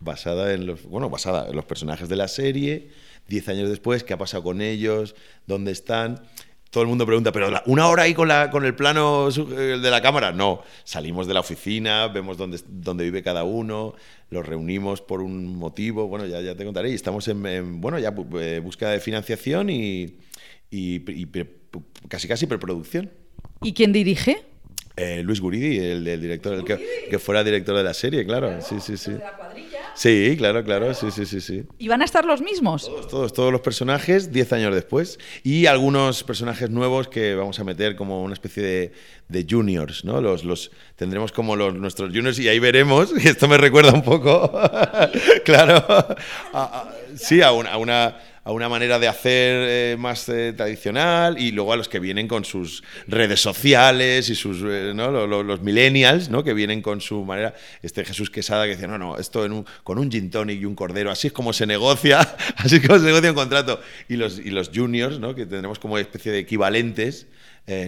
basada 0.00 0.54
en 0.54 0.64
los, 0.64 0.84
bueno, 0.84 1.10
basada 1.10 1.46
en 1.46 1.54
los 1.54 1.66
personajes 1.66 2.08
de 2.08 2.16
la 2.16 2.28
serie, 2.28 2.92
diez 3.28 3.46
años 3.50 3.68
después, 3.68 4.04
qué 4.04 4.14
ha 4.14 4.18
pasado 4.18 4.42
con 4.42 4.62
ellos, 4.62 5.16
dónde 5.46 5.70
están 5.70 6.22
todo 6.74 6.82
el 6.82 6.88
mundo 6.88 7.06
pregunta, 7.06 7.30
¿pero 7.30 7.50
una 7.66 7.86
hora 7.86 8.02
ahí 8.02 8.14
con, 8.14 8.26
la, 8.26 8.50
con 8.50 8.64
el 8.64 8.74
plano 8.74 9.30
de 9.30 9.90
la 9.92 10.02
cámara? 10.02 10.32
No, 10.32 10.64
salimos 10.82 11.28
de 11.28 11.34
la 11.34 11.38
oficina, 11.38 12.08
vemos 12.08 12.36
dónde, 12.36 12.58
dónde 12.66 13.04
vive 13.04 13.22
cada 13.22 13.44
uno, 13.44 13.94
los 14.30 14.44
reunimos 14.44 15.00
por 15.00 15.22
un 15.22 15.54
motivo, 15.54 16.08
bueno, 16.08 16.26
ya, 16.26 16.40
ya 16.40 16.56
te 16.56 16.64
contaré, 16.64 16.90
y 16.90 16.94
estamos 16.94 17.28
en, 17.28 17.80
bueno, 17.80 18.00
ya 18.00 18.12
eh, 18.40 18.60
búsqueda 18.60 18.90
de 18.90 18.98
financiación 18.98 19.70
y, 19.70 20.16
y, 20.68 20.98
casi 22.08 22.26
casi 22.26 22.48
preproducción. 22.48 23.08
¿Y 23.62 23.72
quién 23.72 23.92
dirige? 23.92 24.42
Eh, 24.96 25.22
Luis 25.22 25.40
Guridi, 25.40 25.78
el, 25.78 26.04
director, 26.04 26.54
el 26.54 26.64
que, 26.64 27.06
que, 27.08 27.18
fuera 27.20 27.44
director 27.44 27.76
de 27.76 27.84
la 27.84 27.94
serie, 27.94 28.26
claro, 28.26 28.60
sí, 28.62 28.80
sí, 28.80 28.96
sí. 28.96 29.12
Sí, 29.94 30.34
claro, 30.36 30.64
claro, 30.64 30.92
sí, 30.94 31.10
sí, 31.10 31.24
sí, 31.24 31.40
sí. 31.40 31.64
¿Y 31.78 31.88
van 31.88 32.02
a 32.02 32.04
estar 32.04 32.24
los 32.24 32.42
mismos? 32.42 32.86
Todos, 32.86 33.08
todos, 33.08 33.32
todos 33.32 33.52
los 33.52 33.60
personajes, 33.60 34.32
10 34.32 34.52
años 34.52 34.74
después. 34.74 35.18
Y 35.42 35.66
algunos 35.66 36.24
personajes 36.24 36.70
nuevos 36.70 37.08
que 37.08 37.34
vamos 37.34 37.58
a 37.60 37.64
meter 37.64 37.96
como 37.96 38.22
una 38.22 38.34
especie 38.34 38.62
de, 38.62 38.92
de 39.28 39.46
juniors, 39.48 40.04
¿no? 40.04 40.20
Los, 40.20 40.44
los, 40.44 40.70
tendremos 40.96 41.32
como 41.32 41.56
los, 41.56 41.74
nuestros 41.74 42.10
juniors 42.10 42.38
y 42.38 42.48
ahí 42.48 42.58
veremos, 42.58 43.12
y 43.24 43.28
esto 43.28 43.48
me 43.48 43.56
recuerda 43.56 43.92
un 43.92 44.02
poco, 44.02 44.50
claro, 45.44 45.84
sí, 47.16 47.40
a 47.40 47.52
una, 47.52 47.72
a 47.72 47.78
una 47.78 48.16
a 48.44 48.52
una 48.52 48.68
manera 48.68 48.98
de 48.98 49.08
hacer 49.08 49.66
eh, 49.68 49.96
más 49.98 50.28
eh, 50.28 50.52
tradicional 50.54 51.40
y 51.40 51.50
luego 51.50 51.72
a 51.72 51.76
los 51.76 51.88
que 51.88 51.98
vienen 51.98 52.28
con 52.28 52.44
sus 52.44 52.84
redes 53.06 53.40
sociales 53.40 54.28
y 54.28 54.34
sus 54.34 54.58
eh, 54.64 54.92
¿no? 54.94 55.26
los, 55.26 55.62
millennials 55.62 56.28
¿no? 56.28 56.44
que 56.44 56.52
vienen 56.52 56.82
con 56.82 57.00
su 57.00 57.24
manera 57.24 57.54
este 57.82 58.04
Jesús 58.04 58.28
Quesada 58.28 58.64
que 58.64 58.72
dice 58.72 58.86
no 58.86 58.98
no 58.98 59.16
esto 59.16 59.46
con 59.82 59.98
un 59.98 60.10
gin 60.10 60.30
tonic 60.30 60.60
y 60.60 60.66
un 60.66 60.74
cordero 60.74 61.10
así 61.10 61.28
es 61.28 61.32
como 61.32 61.54
se 61.54 61.66
negocia 61.66 62.20
así 62.58 62.76
es 62.76 62.86
como 62.86 62.98
se 62.98 63.06
negocia 63.06 63.30
un 63.30 63.36
contrato 63.36 63.80
y 64.08 64.16
los 64.16 64.38
y 64.38 64.50
los 64.50 64.70
juniors 64.74 65.18
¿no? 65.18 65.34
que 65.34 65.46
tendremos 65.46 65.78
como 65.78 65.96
especie 65.96 66.30
de 66.30 66.38
equivalentes 66.38 67.26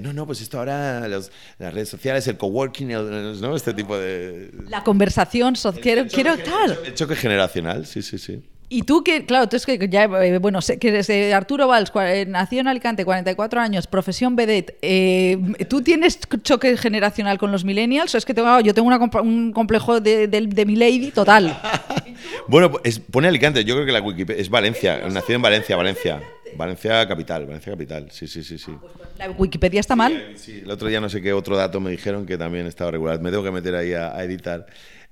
no, 0.01 0.15
no, 0.15 0.25
pues 0.25 0.41
esto 0.41 0.59
ahora, 0.59 1.07
las 1.07 1.31
redes 1.59 1.91
sociales, 1.91 2.27
el 2.29 2.39
coworking, 2.39 2.89
¿no? 2.89 3.55
este 3.55 3.75
tipo 3.75 3.99
de... 3.99 4.51
La 4.71 4.83
conversación, 4.83 5.53
quiero, 5.83 6.07
quiero 6.07 6.33
el 6.33 6.95
choque 6.95 7.15
generacional, 7.15 7.85
sí, 7.85 8.01
sí, 8.01 8.17
sí. 8.17 8.43
Y 8.69 8.83
tú 8.83 9.05
que, 9.05 9.25
claro, 9.25 9.49
tú 9.49 9.57
es 9.57 9.65
que 9.65 9.89
ya, 9.89 10.05
eh, 10.05 10.39
bueno, 10.39 10.59
que 10.81 10.89
eres 10.89 11.09
Arturo 11.33 11.69
Valls, 11.69 11.93
eh, 11.95 12.27
nació 12.27 12.61
en 12.61 12.69
Alicante, 12.69 13.05
44 13.05 13.61
años, 13.61 13.87
profesión 13.87 14.35
vedette. 14.35 14.77
Eh, 14.83 15.39
¿Tú 15.69 15.83
tienes 15.83 16.19
choque 16.43 16.77
generacional 16.77 17.39
con 17.39 17.53
los 17.53 17.65
millennials 17.65 18.15
o 18.17 18.19
es 18.19 18.25
que 18.25 18.35
tengo, 18.35 18.59
yo 18.61 18.75
tengo 18.75 18.89
un 19.23 19.53
complejo 19.53 20.01
de, 20.01 20.27
de, 20.27 20.67
mi 20.67 20.75
lady 20.75 21.13
total? 21.13 21.57
bueno, 22.49 22.73
pone 23.13 23.29
Alicante, 23.29 23.65
yo 23.65 23.77
creo 23.77 23.87
que 23.87 23.93
la 23.93 24.01
Wikipedia 24.01 24.43
es 24.43 24.51
Valencia, 24.51 25.01
nació 25.11 25.37
en 25.37 25.43
Valencia, 25.43 25.77
Valencia. 25.77 26.21
Valencia 26.57 27.07
capital, 27.07 27.45
Valencia 27.45 27.73
capital, 27.73 28.09
sí, 28.11 28.27
sí, 28.27 28.43
sí, 28.43 28.57
sí. 28.57 28.73
¿La 29.19 29.31
Wikipedia 29.31 29.79
está 29.79 29.95
mal? 29.95 30.31
Sí, 30.37 30.53
sí, 30.53 30.61
el 30.65 30.71
otro 30.71 30.89
día 30.89 31.01
no 31.01 31.09
sé 31.09 31.21
qué 31.21 31.33
otro 31.35 31.57
dato 31.57 31.81
me 31.81 31.91
dijeron 31.91 32.25
que 32.25 32.39
también 32.39 32.67
estaba 32.67 32.91
regular. 32.91 33.21
Me 33.21 33.31
tengo 33.31 33.45
que 33.45 33.51
meter 33.51 33.75
ahí 33.75 33.93
a, 33.93 34.17
a 34.17 34.25
editar. 34.25 34.67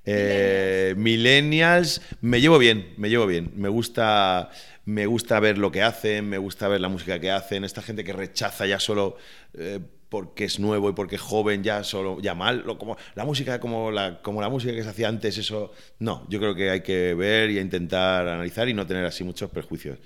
Eh, 0.05 0.93
millennials, 0.97 2.01
me 2.21 2.41
llevo 2.41 2.57
bien, 2.57 2.93
me 2.97 3.09
llevo 3.09 3.25
bien. 3.25 3.51
Me 3.55 3.69
gusta, 3.69 4.49
me 4.85 5.05
gusta 5.05 5.39
ver 5.39 5.57
lo 5.57 5.71
que 5.71 5.81
hacen, 5.81 6.29
me 6.29 6.37
gusta 6.37 6.67
ver 6.67 6.81
la 6.81 6.89
música 6.89 7.19
que 7.19 7.31
hacen. 7.31 7.63
Esta 7.63 7.81
gente 7.81 8.03
que 8.03 8.13
rechaza 8.13 8.65
ya 8.65 8.79
solo 8.79 9.17
eh, 9.53 9.79
porque 10.09 10.45
es 10.45 10.59
nuevo 10.59 10.89
y 10.89 10.93
porque 10.93 11.15
es 11.15 11.21
joven, 11.21 11.63
ya 11.63 11.83
solo, 11.83 12.21
ya 12.21 12.35
mal. 12.35 12.63
La 13.15 13.25
música 13.25 13.59
como 13.59 13.91
la, 13.91 14.21
como 14.21 14.41
la 14.41 14.49
música 14.49 14.73
que 14.73 14.83
se 14.83 14.89
hacía 14.89 15.07
antes, 15.09 15.37
eso. 15.37 15.71
No, 15.99 16.25
yo 16.29 16.39
creo 16.39 16.55
que 16.55 16.69
hay 16.69 16.81
que 16.81 17.13
ver 17.13 17.49
y 17.49 17.59
intentar 17.59 18.27
analizar 18.27 18.69
y 18.69 18.73
no 18.73 18.85
tener 18.85 19.05
así 19.05 19.23
muchos 19.23 19.49
prejuicios. 19.49 19.97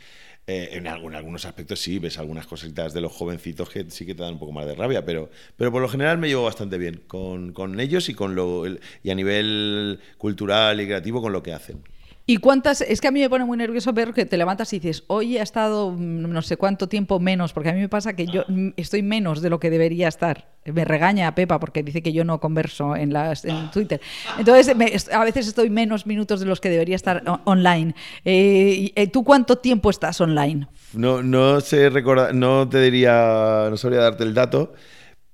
Eh, 0.52 0.78
en, 0.78 0.88
algún, 0.88 1.14
algunos 1.14 1.46
aspectos 1.46 1.80
sí, 1.80 2.00
ves 2.00 2.18
algunas 2.18 2.48
cositas 2.48 2.92
de 2.92 3.02
los 3.02 3.12
jovencitos 3.12 3.70
que 3.70 3.86
sí 3.92 4.04
que 4.04 4.16
te 4.16 4.24
dan 4.24 4.34
un 4.34 4.40
poco 4.40 4.52
más 4.52 4.66
de 4.66 4.74
rabia, 4.74 5.06
pero, 5.06 5.30
pero 5.56 5.72
por 5.72 5.80
lo 5.80 5.88
general 5.88 6.18
me 6.18 6.28
llevo 6.28 6.46
bastante 6.46 6.80
bien 6.80 7.04
con, 7.06 7.54
con 7.54 7.80
ellos 7.80 8.10
y, 8.10 8.16
con 8.16 8.34
lo, 8.34 8.64
y 8.66 9.12
a 9.12 9.14
nivel 9.14 10.00
cultural 10.18 10.82
y 10.82 10.88
creativo 10.88 11.22
con 11.22 11.34
lo 11.34 11.44
que 11.44 11.54
hacen. 11.54 11.84
¿Y 12.30 12.38
cuántas? 12.38 12.82
Es 12.82 13.02
que 13.02 13.08
a 13.08 13.12
mí 13.12 13.22
me 13.22 13.28
pone 13.28 13.44
muy 13.44 13.58
nervioso 13.58 13.92
ver 13.92 14.14
que 14.14 14.24
te 14.24 14.38
levantas 14.38 14.72
y 14.74 14.78
dices, 14.78 15.04
hoy 15.08 15.40
ha 15.40 15.42
estado 15.42 15.90
mm, 15.90 16.32
no 16.32 16.44
sé 16.44 16.58
cuánto 16.58 16.88
tiempo 16.88 17.20
menos, 17.20 17.54
porque 17.54 17.70
a 17.70 17.74
mí 17.74 17.80
me 17.80 17.90
pasa 17.90 18.14
que 18.14 18.28
yo 18.28 18.44
mm, 18.48 18.74
estoy 18.78 19.02
menos 19.02 19.42
de 19.42 19.50
lo 19.50 19.60
que 19.60 19.72
debería 19.72 20.08
estar. 20.08 20.48
Me 20.64 20.86
regaña 20.86 21.28
a 21.28 21.34
Pepa 21.34 21.60
porque 21.60 21.82
dice 21.82 22.04
que 22.04 22.14
yo 22.14 22.24
no 22.24 22.40
converso 22.40 22.96
en, 22.96 23.14
las, 23.14 23.46
en 23.46 23.72
Twitter. 23.72 24.00
Entonces, 24.38 25.10
a 25.12 25.24
veces 25.24 25.48
estoy 25.48 25.72
menos 25.72 26.06
minutos 26.06 26.40
de 26.40 26.46
los 26.46 26.62
que 26.62 26.70
debería 26.70 26.98
estar 26.98 27.24
online. 27.46 27.96
Eh, 28.24 28.92
eh, 28.94 29.08
¿Tú 29.08 29.24
cuánto 29.24 29.56
tiempo 29.56 29.90
estás 29.90 30.22
online? 30.22 30.68
No, 30.94 31.24
no 31.24 31.60
sé 31.62 31.90
recordar, 31.90 32.36
no 32.36 32.70
te 32.70 32.80
diría, 32.80 33.66
no 33.72 33.76
sabría 33.76 34.02
darte 34.02 34.24
el 34.24 34.36
dato. 34.36 34.74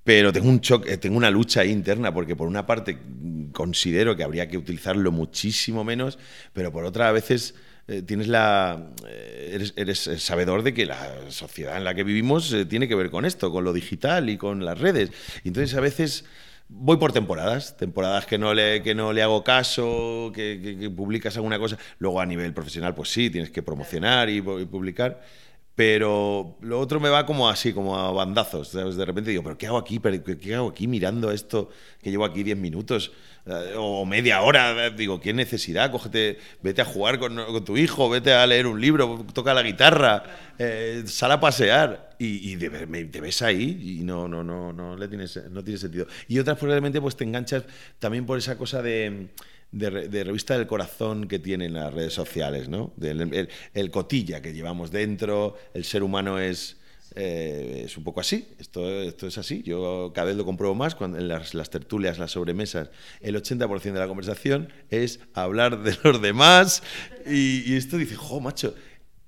Pero 0.05 0.31
tengo 0.31 0.50
un 0.50 0.62
choque, 0.62 0.93
eh, 0.93 0.97
tengo 0.97 1.17
una 1.17 1.31
lucha 1.31 1.65
interna, 1.65 2.13
porque 2.13 2.35
por 2.35 2.47
una 2.47 2.67
parte 2.67 3.00
considero 3.51 4.15
que 4.15 4.24
habría 4.24 4.47
que 4.47 4.55
utilizarlo 4.55 5.12
muchísimo 5.12 5.83
menos, 5.83 6.19
pero 6.53 6.71
por 6.71 6.85
otra 6.85 7.09
a 7.09 7.12
veces 7.12 7.55
eh, 7.88 8.03
tienes 8.03 8.27
la 8.27 8.91
eh, 9.07 9.71
eres, 9.75 10.00
sabedor 10.19 10.62
de 10.62 10.75
que 10.75 10.85
la 10.85 11.31
sociedad 11.31 11.75
en 11.75 11.83
la 11.83 11.95
que 11.95 12.03
vivimos 12.03 12.55
tiene 12.69 12.88
que 12.88 12.93
ver 12.93 13.09
con 13.09 13.25
esto, 13.25 13.51
con 13.51 13.63
lo 13.63 13.74
digital 13.74 14.29
y 14.29 14.38
con 14.38 14.63
las 14.63 14.77
redes. 14.77 15.09
Y 15.43 15.47
entonces 15.47 15.75
a 15.75 15.81
veces 15.81 16.25
voy 16.69 16.97
por 16.97 17.12
temporadas, 17.12 17.75
temporadas 17.75 18.27
que 18.27 18.38
no 18.38 18.53
le, 18.53 18.83
que 18.83 18.93
no 18.93 19.12
le 19.12 19.24
hago 19.24 19.43
caso, 19.43 20.31
que, 20.35 20.91
publicas 20.95 21.35
alguna 21.35 21.57
cosa. 21.57 21.79
Luego 21.97 22.21
a 22.21 22.27
nivel 22.27 22.53
profesional, 22.53 22.93
pues 22.93 23.09
sí, 23.09 23.31
tienes 23.31 23.50
que 23.50 23.63
promocionar 23.63 24.29
y 24.29 24.39
publicar. 24.39 25.19
Pero 25.75 26.58
lo 26.62 26.79
otro 26.79 27.01
me 27.01 27.10
va 27.10 27.25
como 27.25 27.50
así, 27.50 27.74
como 27.74 27.98
a 27.98 28.10
bandazos. 28.12 28.72
De 28.72 29.05
repente 29.05 29.32
digo, 29.32 29.44
¿pero 29.44 29.58
qué 29.58 29.67
hago 29.67 29.77
aquí? 29.77 30.00
¿Qué 30.41 30.55
hago 30.55 30.70
aquí 30.70 30.88
mirando 30.88 31.32
esto 31.32 31.70
que 32.01 32.12
llevo 32.12 32.24
aquí 32.24 32.44
10 32.44 32.58
minutos 32.58 33.12
eh, 33.46 33.74
o 33.75 34.05
media 34.05 34.41
hora? 34.41 34.89
Digo, 34.91 35.20
¿qué 35.20 35.34
necesidad? 35.34 35.91
Cógete, 35.91 36.39
vete 36.63 36.82
a 36.82 36.86
jugar 36.86 37.20
con, 37.20 37.65
tu 37.65 37.75
hijo, 37.75 38.10
vete 38.10 38.32
a 38.32 38.48
leer 38.48 38.67
un 38.67 38.79
libro, 38.79 39.25
toca 39.34 39.53
la 39.53 39.63
guitarra, 39.63 40.24
eh, 40.58 41.03
sal 41.08 41.34
a 41.34 41.41
pasear. 41.41 42.15
Y, 42.17 42.55
te, 42.55 42.70
ves 42.70 43.41
ahí 43.41 43.98
y 44.00 44.03
no, 44.05 44.29
no, 44.29 44.41
no, 44.41 44.72
no, 44.72 44.96
le 44.96 45.10
tienes, 45.10 45.38
no 45.51 45.62
tiene 45.62 45.77
sentido. 45.77 46.08
Y 46.29 46.39
otras 46.39 46.58
probablemente 46.58 47.01
pues 47.01 47.17
te 47.17 47.25
enganchas 47.25 47.65
también 48.00 48.25
por 48.25 48.38
esa 48.38 48.58
cosa 48.58 48.82
de 48.82 49.27
de, 49.75 50.24
revista 50.24 50.58
del 50.58 50.67
corazón 50.67 51.27
que 51.27 51.39
tienen 51.39 51.74
las 51.74 51.94
redes 51.94 52.13
sociales, 52.13 52.70
¿no? 52.70 52.94
el, 53.01 53.91
cotilla 53.91 54.41
que 54.41 54.53
llevamos 54.53 54.91
dentro, 54.91 55.58
el 55.74 55.84
ser 55.84 56.01
humano 56.01 56.39
es, 56.39 56.77
eh, 57.15 57.84
es 57.86 57.98
un 57.98 58.03
poco 58.03 58.22
así, 58.22 58.48
esto, 58.58 58.89
esto 59.01 59.27
es 59.27 59.38
así, 59.38 59.63
yo 59.63 60.12
cada 60.15 60.27
vez 60.27 60.38
lo 60.38 60.46
compruebo 60.46 60.75
más, 60.75 60.96
cuando 60.96 61.17
en 61.17 61.27
las, 61.27 61.51
tertulias, 61.70 62.17
las 62.17 62.32
sobremesas, 62.32 62.89
el 63.20 63.36
80% 63.36 63.82
de 63.82 64.00
la 64.00 64.08
conversación 64.08 64.70
es 64.89 65.20
hablar 65.34 65.84
de 65.84 65.98
los 66.03 66.22
demás 66.22 66.82
y, 67.25 67.75
esto 67.75 67.98
dice, 67.98 68.15
jo, 68.15 68.39
macho, 68.39 68.75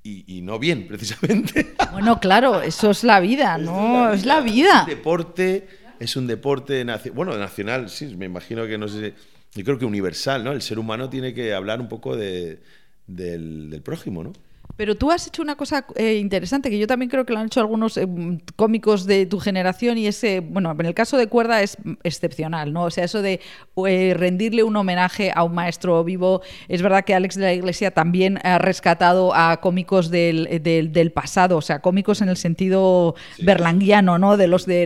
y, 0.03 0.39
no 0.41 0.57
bien, 0.57 0.87
precisamente. 0.87 1.75
Bueno, 1.91 2.21
claro, 2.21 2.61
eso 2.61 2.91
es 2.91 3.03
la 3.03 3.19
vida, 3.19 3.57
¿no? 3.57 4.13
Es 4.13 4.25
la 4.25 4.39
vida. 4.39 4.77
Es 4.77 4.83
un 4.83 4.89
deporte, 4.89 5.67
es 5.99 6.15
un 6.15 6.27
deporte, 6.27 6.85
bueno, 7.13 7.37
nacional, 7.37 7.89
sí, 7.89 8.15
me 8.15 8.25
imagino 8.25 8.65
que 8.65 8.77
no 8.77 8.87
sé 8.87 9.13
yo 9.53 9.63
creo 9.63 9.79
que 9.79 9.85
universal, 9.85 10.43
¿no? 10.43 10.51
El 10.51 10.61
ser 10.61 10.79
humano 10.79 11.09
tiene 11.09 11.33
que 11.33 11.53
hablar 11.53 11.81
un 11.81 11.87
poco 11.87 12.15
de, 12.15 12.61
del, 13.07 13.69
del 13.69 13.81
prójimo, 13.81 14.23
¿no? 14.23 14.33
Pero 14.75 14.95
tú 14.95 15.11
has 15.11 15.25
hecho 15.25 15.41
una 15.41 15.55
cosa 15.55 15.87
eh, 15.95 16.17
interesante 16.17 16.69
que 16.69 16.77
yo 16.77 16.85
también 16.85 17.09
creo 17.09 17.25
que 17.25 17.33
lo 17.33 17.39
han 17.39 17.47
hecho 17.47 17.59
algunos 17.59 17.97
eh, 17.97 18.07
cómicos 18.55 19.07
de 19.07 19.25
tu 19.25 19.39
generación 19.39 19.97
y 19.97 20.05
ese, 20.05 20.39
bueno, 20.41 20.71
en 20.77 20.85
el 20.85 20.93
caso 20.93 21.17
de 21.17 21.27
Cuerda 21.27 21.63
es 21.63 21.77
excepcional, 22.03 22.71
¿no? 22.71 22.83
O 22.83 22.91
sea, 22.91 23.05
eso 23.05 23.23
de 23.23 23.39
eh, 23.87 24.13
rendirle 24.15 24.61
un 24.61 24.75
homenaje 24.75 25.31
a 25.33 25.43
un 25.43 25.55
maestro 25.55 26.03
vivo. 26.03 26.41
Es 26.67 26.83
verdad 26.83 27.03
que 27.05 27.15
Alex 27.15 27.35
de 27.35 27.41
la 27.41 27.53
Iglesia 27.53 27.89
también 27.89 28.39
ha 28.43 28.59
rescatado 28.59 29.33
a 29.33 29.57
cómicos 29.61 30.11
del, 30.11 30.61
del, 30.61 31.11
pasado, 31.11 31.57
o 31.57 31.61
sea, 31.61 31.79
cómicos 31.79 32.21
en 32.21 32.29
el 32.29 32.37
sentido 32.37 33.15
berlanguiano, 33.39 34.19
¿no? 34.19 34.37
De 34.37 34.47
los 34.47 34.67
de 34.67 34.85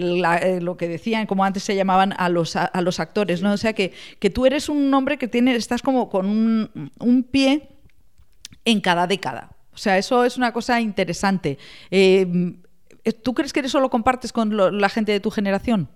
lo 0.62 0.78
que 0.78 0.88
decían, 0.88 1.26
como 1.26 1.44
antes 1.44 1.64
se 1.64 1.76
llamaban 1.76 2.14
a 2.18 2.30
los, 2.30 2.56
a, 2.56 2.70
los 2.82 3.02
actores, 3.02 3.42
¿no? 3.42 3.52
O 3.52 3.58
sea, 3.58 3.74
que, 3.74 3.92
que 4.20 4.30
tú 4.30 4.46
eres 4.46 4.70
un 4.70 4.94
hombre 4.94 5.18
que 5.18 5.28
tiene, 5.28 5.56
estás 5.56 5.82
como 5.82 6.10
con 6.10 6.28
un, 6.28 6.92
un 7.00 7.24
pie 7.24 7.68
en 8.64 8.80
cada 8.80 9.08
década. 9.08 9.50
O 9.74 9.78
sea, 9.78 9.98
eso 9.98 10.24
es 10.26 10.38
una 10.38 10.52
cosa 10.52 10.82
interesante. 10.82 11.58
Eh, 11.90 12.28
¿Tú 13.24 13.34
crees 13.34 13.54
que 13.54 13.62
eso 13.62 13.80
lo 13.80 13.90
compartes 13.90 14.32
con 14.32 14.56
la 14.80 14.90
gente 14.90 15.12
de 15.12 15.20
tu 15.20 15.32
generación? 15.32 15.90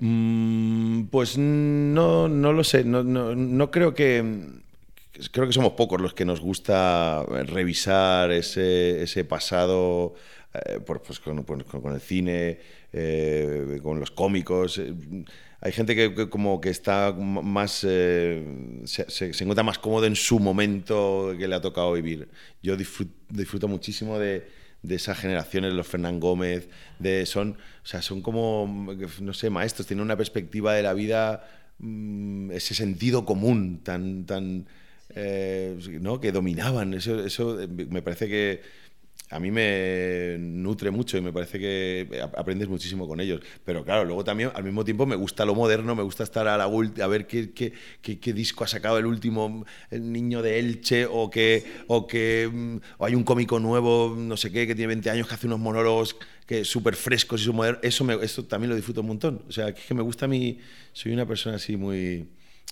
Mm, 0.00 1.04
pues 1.04 1.36
no, 1.36 2.28
no 2.28 2.52
lo 2.52 2.64
sé. 2.64 2.84
No, 2.84 3.70
creo 3.70 3.94
que. 3.94 4.60
Creo 5.32 5.46
que 5.46 5.52
somos 5.52 5.72
pocos 5.72 6.00
los 6.00 6.14
que 6.14 6.24
nos 6.24 6.40
gusta 6.40 7.22
revisar 7.44 8.30
ese, 8.30 9.24
pasado 9.28 10.14
eh, 10.54 10.80
pues, 10.86 11.20
con, 11.20 11.44
el 11.92 12.00
cine, 12.00 12.60
eh, 12.92 13.80
con 13.82 14.00
los 14.00 14.10
cómicos 14.10 14.80
hay 15.62 15.72
gente 15.72 15.94
que, 15.94 16.30
como 16.30 16.60
que 16.60 16.70
está 16.70 17.12
más 17.12 17.84
eh, 17.86 18.82
se, 18.84 19.26
encuentra 19.26 19.62
más 19.62 19.78
cómodo 19.78 20.06
en 20.06 20.16
su 20.16 20.38
momento 20.38 21.34
que 21.38 21.46
le 21.46 21.54
ha 21.54 21.60
tocado 21.60 21.92
vivir. 21.92 22.28
Yo 22.62 22.76
disfruto, 22.76 23.68
muchísimo 23.68 24.18
de, 24.18 24.48
de, 24.82 24.94
esas 24.94 25.18
generaciones, 25.18 25.74
los 25.74 25.86
Fernán 25.86 26.18
Gómez, 26.18 26.70
de 26.98 27.26
son, 27.26 27.58
o 27.84 27.86
sea, 27.86 28.00
son 28.00 28.22
como 28.22 28.94
no 29.20 29.34
sé, 29.34 29.50
maestros, 29.50 29.86
tienen 29.86 30.04
una 30.04 30.16
perspectiva 30.16 30.72
de 30.72 30.82
la 30.82 30.94
vida, 30.94 31.46
mm, 31.78 32.52
ese 32.52 32.74
sentido 32.74 33.26
común 33.26 33.80
tan 33.84 34.24
tan 34.24 34.66
eh, 35.14 35.78
¿no? 36.00 36.20
que 36.20 36.32
dominaban. 36.32 36.94
Eso, 36.94 37.22
eso 37.22 37.58
me 37.68 38.00
parece 38.00 38.28
que 38.28 38.62
a 39.30 39.38
mí 39.38 39.50
me 39.52 40.36
nutre 40.38 40.90
mucho 40.90 41.16
y 41.16 41.20
me 41.20 41.32
parece 41.32 41.58
que 41.58 42.20
aprendes 42.36 42.68
muchísimo 42.68 43.06
con 43.06 43.20
ellos. 43.20 43.40
Pero 43.64 43.84
claro, 43.84 44.04
luego 44.04 44.24
también 44.24 44.50
al 44.54 44.64
mismo 44.64 44.84
tiempo 44.84 45.06
me 45.06 45.14
gusta 45.14 45.44
lo 45.44 45.54
moderno, 45.54 45.94
me 45.94 46.02
gusta 46.02 46.24
estar 46.24 46.48
a 46.48 46.56
la 46.56 46.64
a 46.64 47.06
ver 47.06 47.26
qué, 47.26 48.32
disco 48.32 48.64
ha 48.64 48.66
sacado 48.66 48.98
el 48.98 49.06
último 49.06 49.64
el 49.90 50.12
niño 50.12 50.42
de 50.42 50.58
Elche 50.58 51.06
o 51.06 51.30
que, 51.30 51.64
o 51.86 52.06
que 52.08 52.50
mm, 52.52 52.76
hay 52.98 53.14
un 53.14 53.22
cómico 53.22 53.60
nuevo, 53.60 54.14
no 54.18 54.36
sé 54.36 54.50
qué, 54.50 54.66
que 54.66 54.74
tiene 54.74 54.88
20 54.88 55.10
años, 55.10 55.28
que 55.28 55.34
hace 55.34 55.46
unos 55.46 55.60
monólogos 55.60 56.16
que 56.44 56.64
súper 56.64 56.96
frescos 56.96 57.40
y 57.40 57.44
súper 57.44 57.56
modernos. 57.56 57.84
Eso, 57.84 58.22
eso 58.22 58.44
también 58.46 58.70
lo 58.70 58.76
disfruto 58.76 59.00
un 59.02 59.06
montón. 59.06 59.44
O 59.48 59.52
sea, 59.52 59.68
es 59.68 59.76
que 59.76 59.94
me 59.94 60.02
gusta 60.02 60.24
a 60.24 60.28
mí, 60.28 60.58
soy 60.92 61.12
una 61.12 61.26
persona 61.26 61.56
así 61.56 61.76
muy 61.76 62.26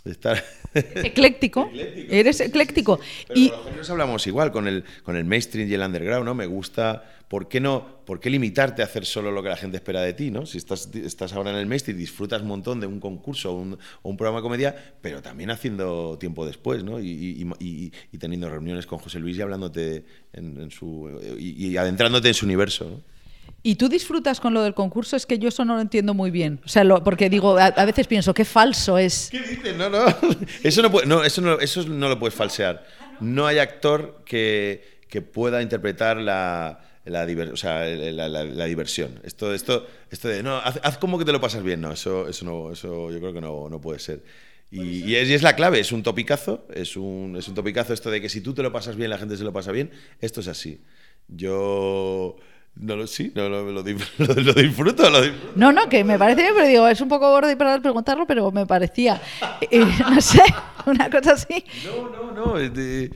Estar... 0.04 0.42
Ecléctico. 0.74 1.70
Eres 1.74 2.40
ecléctico. 2.40 3.00
Pero 3.26 3.40
y 3.40 3.52
los 3.76 3.88
hablamos 3.90 4.26
igual 4.26 4.52
con 4.52 4.68
el, 4.68 4.84
con 5.02 5.16
el 5.16 5.24
mainstream 5.24 5.68
y 5.68 5.74
el 5.74 5.80
underground, 5.80 6.24
¿no? 6.24 6.34
Me 6.34 6.46
gusta. 6.46 7.04
¿Por 7.28 7.48
qué 7.48 7.60
no? 7.60 7.98
¿Por 8.06 8.20
qué 8.20 8.30
limitarte 8.30 8.80
a 8.80 8.86
hacer 8.86 9.04
solo 9.04 9.30
lo 9.30 9.42
que 9.42 9.48
la 9.50 9.56
gente 9.56 9.76
espera 9.76 10.00
de 10.00 10.14
ti, 10.14 10.30
¿no? 10.30 10.46
Si 10.46 10.56
estás, 10.56 10.88
estás 10.94 11.32
ahora 11.34 11.50
en 11.50 11.56
el 11.56 11.66
mainstream, 11.66 11.98
disfrutas 11.98 12.42
un 12.42 12.48
montón 12.48 12.80
de 12.80 12.86
un 12.86 13.00
concurso 13.00 13.52
o 13.52 13.54
un, 13.54 13.78
un, 14.02 14.16
programa 14.16 14.38
de 14.38 14.42
comedia, 14.42 14.94
pero 15.02 15.20
también 15.20 15.50
haciendo 15.50 16.16
tiempo 16.18 16.46
después, 16.46 16.84
¿no? 16.84 17.00
Y, 17.00 17.46
y, 17.58 17.92
y 18.12 18.18
teniendo 18.18 18.48
reuniones 18.48 18.86
con 18.86 18.98
José 18.98 19.18
Luis 19.18 19.36
y 19.36 19.42
hablándote 19.42 20.04
en, 20.32 20.60
en 20.60 20.70
su. 20.70 21.20
y, 21.38 21.76
adentrándote 21.76 22.28
en 22.28 22.34
su 22.34 22.46
universo, 22.46 22.88
¿no? 22.90 23.17
¿Y 23.62 23.74
tú 23.74 23.88
disfrutas 23.88 24.38
con 24.40 24.54
lo 24.54 24.62
del 24.62 24.74
concurso? 24.74 25.16
Es 25.16 25.26
que 25.26 25.38
yo 25.38 25.48
eso 25.48 25.64
no 25.64 25.74
lo 25.74 25.80
entiendo 25.80 26.14
muy 26.14 26.30
bien. 26.30 26.60
O 26.64 26.68
sea, 26.68 26.84
porque 27.00 27.28
digo, 27.28 27.58
a, 27.58 27.84
veces 27.84 28.06
pienso, 28.06 28.32
qué 28.32 28.44
falso 28.44 28.98
es. 28.98 29.28
¿Qué 29.30 29.40
dices? 29.40 29.76
No, 29.76 29.90
no. 29.90 30.04
Eso 30.62 30.82
no, 30.82 30.90
no, 31.06 31.24
eso 31.24 31.40
no, 31.40 31.58
eso 31.58 31.82
no 31.84 32.08
lo 32.08 32.18
puedes 32.18 32.34
falsear. 32.34 32.86
No 33.20 33.46
hay 33.46 33.58
actor 33.58 34.22
que, 34.24 35.00
que 35.08 35.22
pueda 35.22 35.60
interpretar 35.60 36.18
la, 36.18 36.80
la, 37.04 37.26
o 37.52 37.56
sea, 37.56 37.84
la, 37.84 38.28
la, 38.28 38.64
diversión. 38.66 39.20
Esto, 39.24 39.52
esto, 39.52 39.86
esto 40.10 40.28
de, 40.28 40.42
no, 40.42 40.56
haz, 40.58 40.98
como 40.98 41.18
que 41.18 41.24
te 41.24 41.32
lo 41.32 41.40
pasas 41.40 41.62
bien. 41.62 41.80
No, 41.80 41.92
eso, 41.92 42.28
eso, 42.28 42.44
no, 42.44 42.72
eso 42.72 43.10
yo 43.10 43.18
creo 43.18 43.32
que 43.32 43.40
no, 43.40 43.68
no 43.68 43.80
puede 43.80 43.98
ser. 43.98 44.22
Y, 44.70 45.04
y, 45.04 45.16
es, 45.16 45.28
y, 45.28 45.34
es, 45.34 45.42
la 45.42 45.56
clave, 45.56 45.80
es 45.80 45.90
un 45.90 46.02
topicazo, 46.02 46.66
es 46.72 46.96
un, 46.96 47.36
es 47.36 47.48
un 47.48 47.54
topicazo 47.54 47.92
esto 47.92 48.10
de 48.10 48.20
que 48.20 48.28
si 48.28 48.40
tú 48.40 48.54
te 48.54 48.62
lo 48.62 48.70
pasas 48.70 48.96
bien, 48.96 49.10
la 49.10 49.18
gente 49.18 49.36
se 49.36 49.44
lo 49.44 49.52
pasa 49.52 49.72
bien. 49.72 49.90
Esto 50.20 50.40
es 50.40 50.48
así. 50.48 50.80
Yo... 51.26 52.36
No 52.80 52.94
lo 52.94 53.06
sí, 53.06 53.32
no, 53.34 53.48
lo, 53.48 53.64
lo, 53.72 53.72
lo, 53.72 53.82
disfruto, 53.82 54.34
lo 54.34 54.52
disfruto. 54.54 55.10
No, 55.56 55.72
no, 55.72 55.88
que 55.88 56.04
me 56.04 56.18
parece 56.18 56.42
bien, 56.42 56.54
pero 56.54 56.68
digo, 56.68 56.88
es 56.88 57.00
un 57.00 57.08
poco 57.08 57.30
gordo 57.30 57.56
para 57.58 57.80
preguntarlo, 57.80 58.26
pero 58.26 58.50
me 58.52 58.66
parecía, 58.66 59.20
eh, 59.60 59.84
no 60.10 60.20
sé, 60.20 60.42
una 60.86 61.10
cosa 61.10 61.32
así. 61.32 61.64
No, 61.84 62.08
no, 62.08 62.32
no. 62.32 62.54
De, 62.54 63.10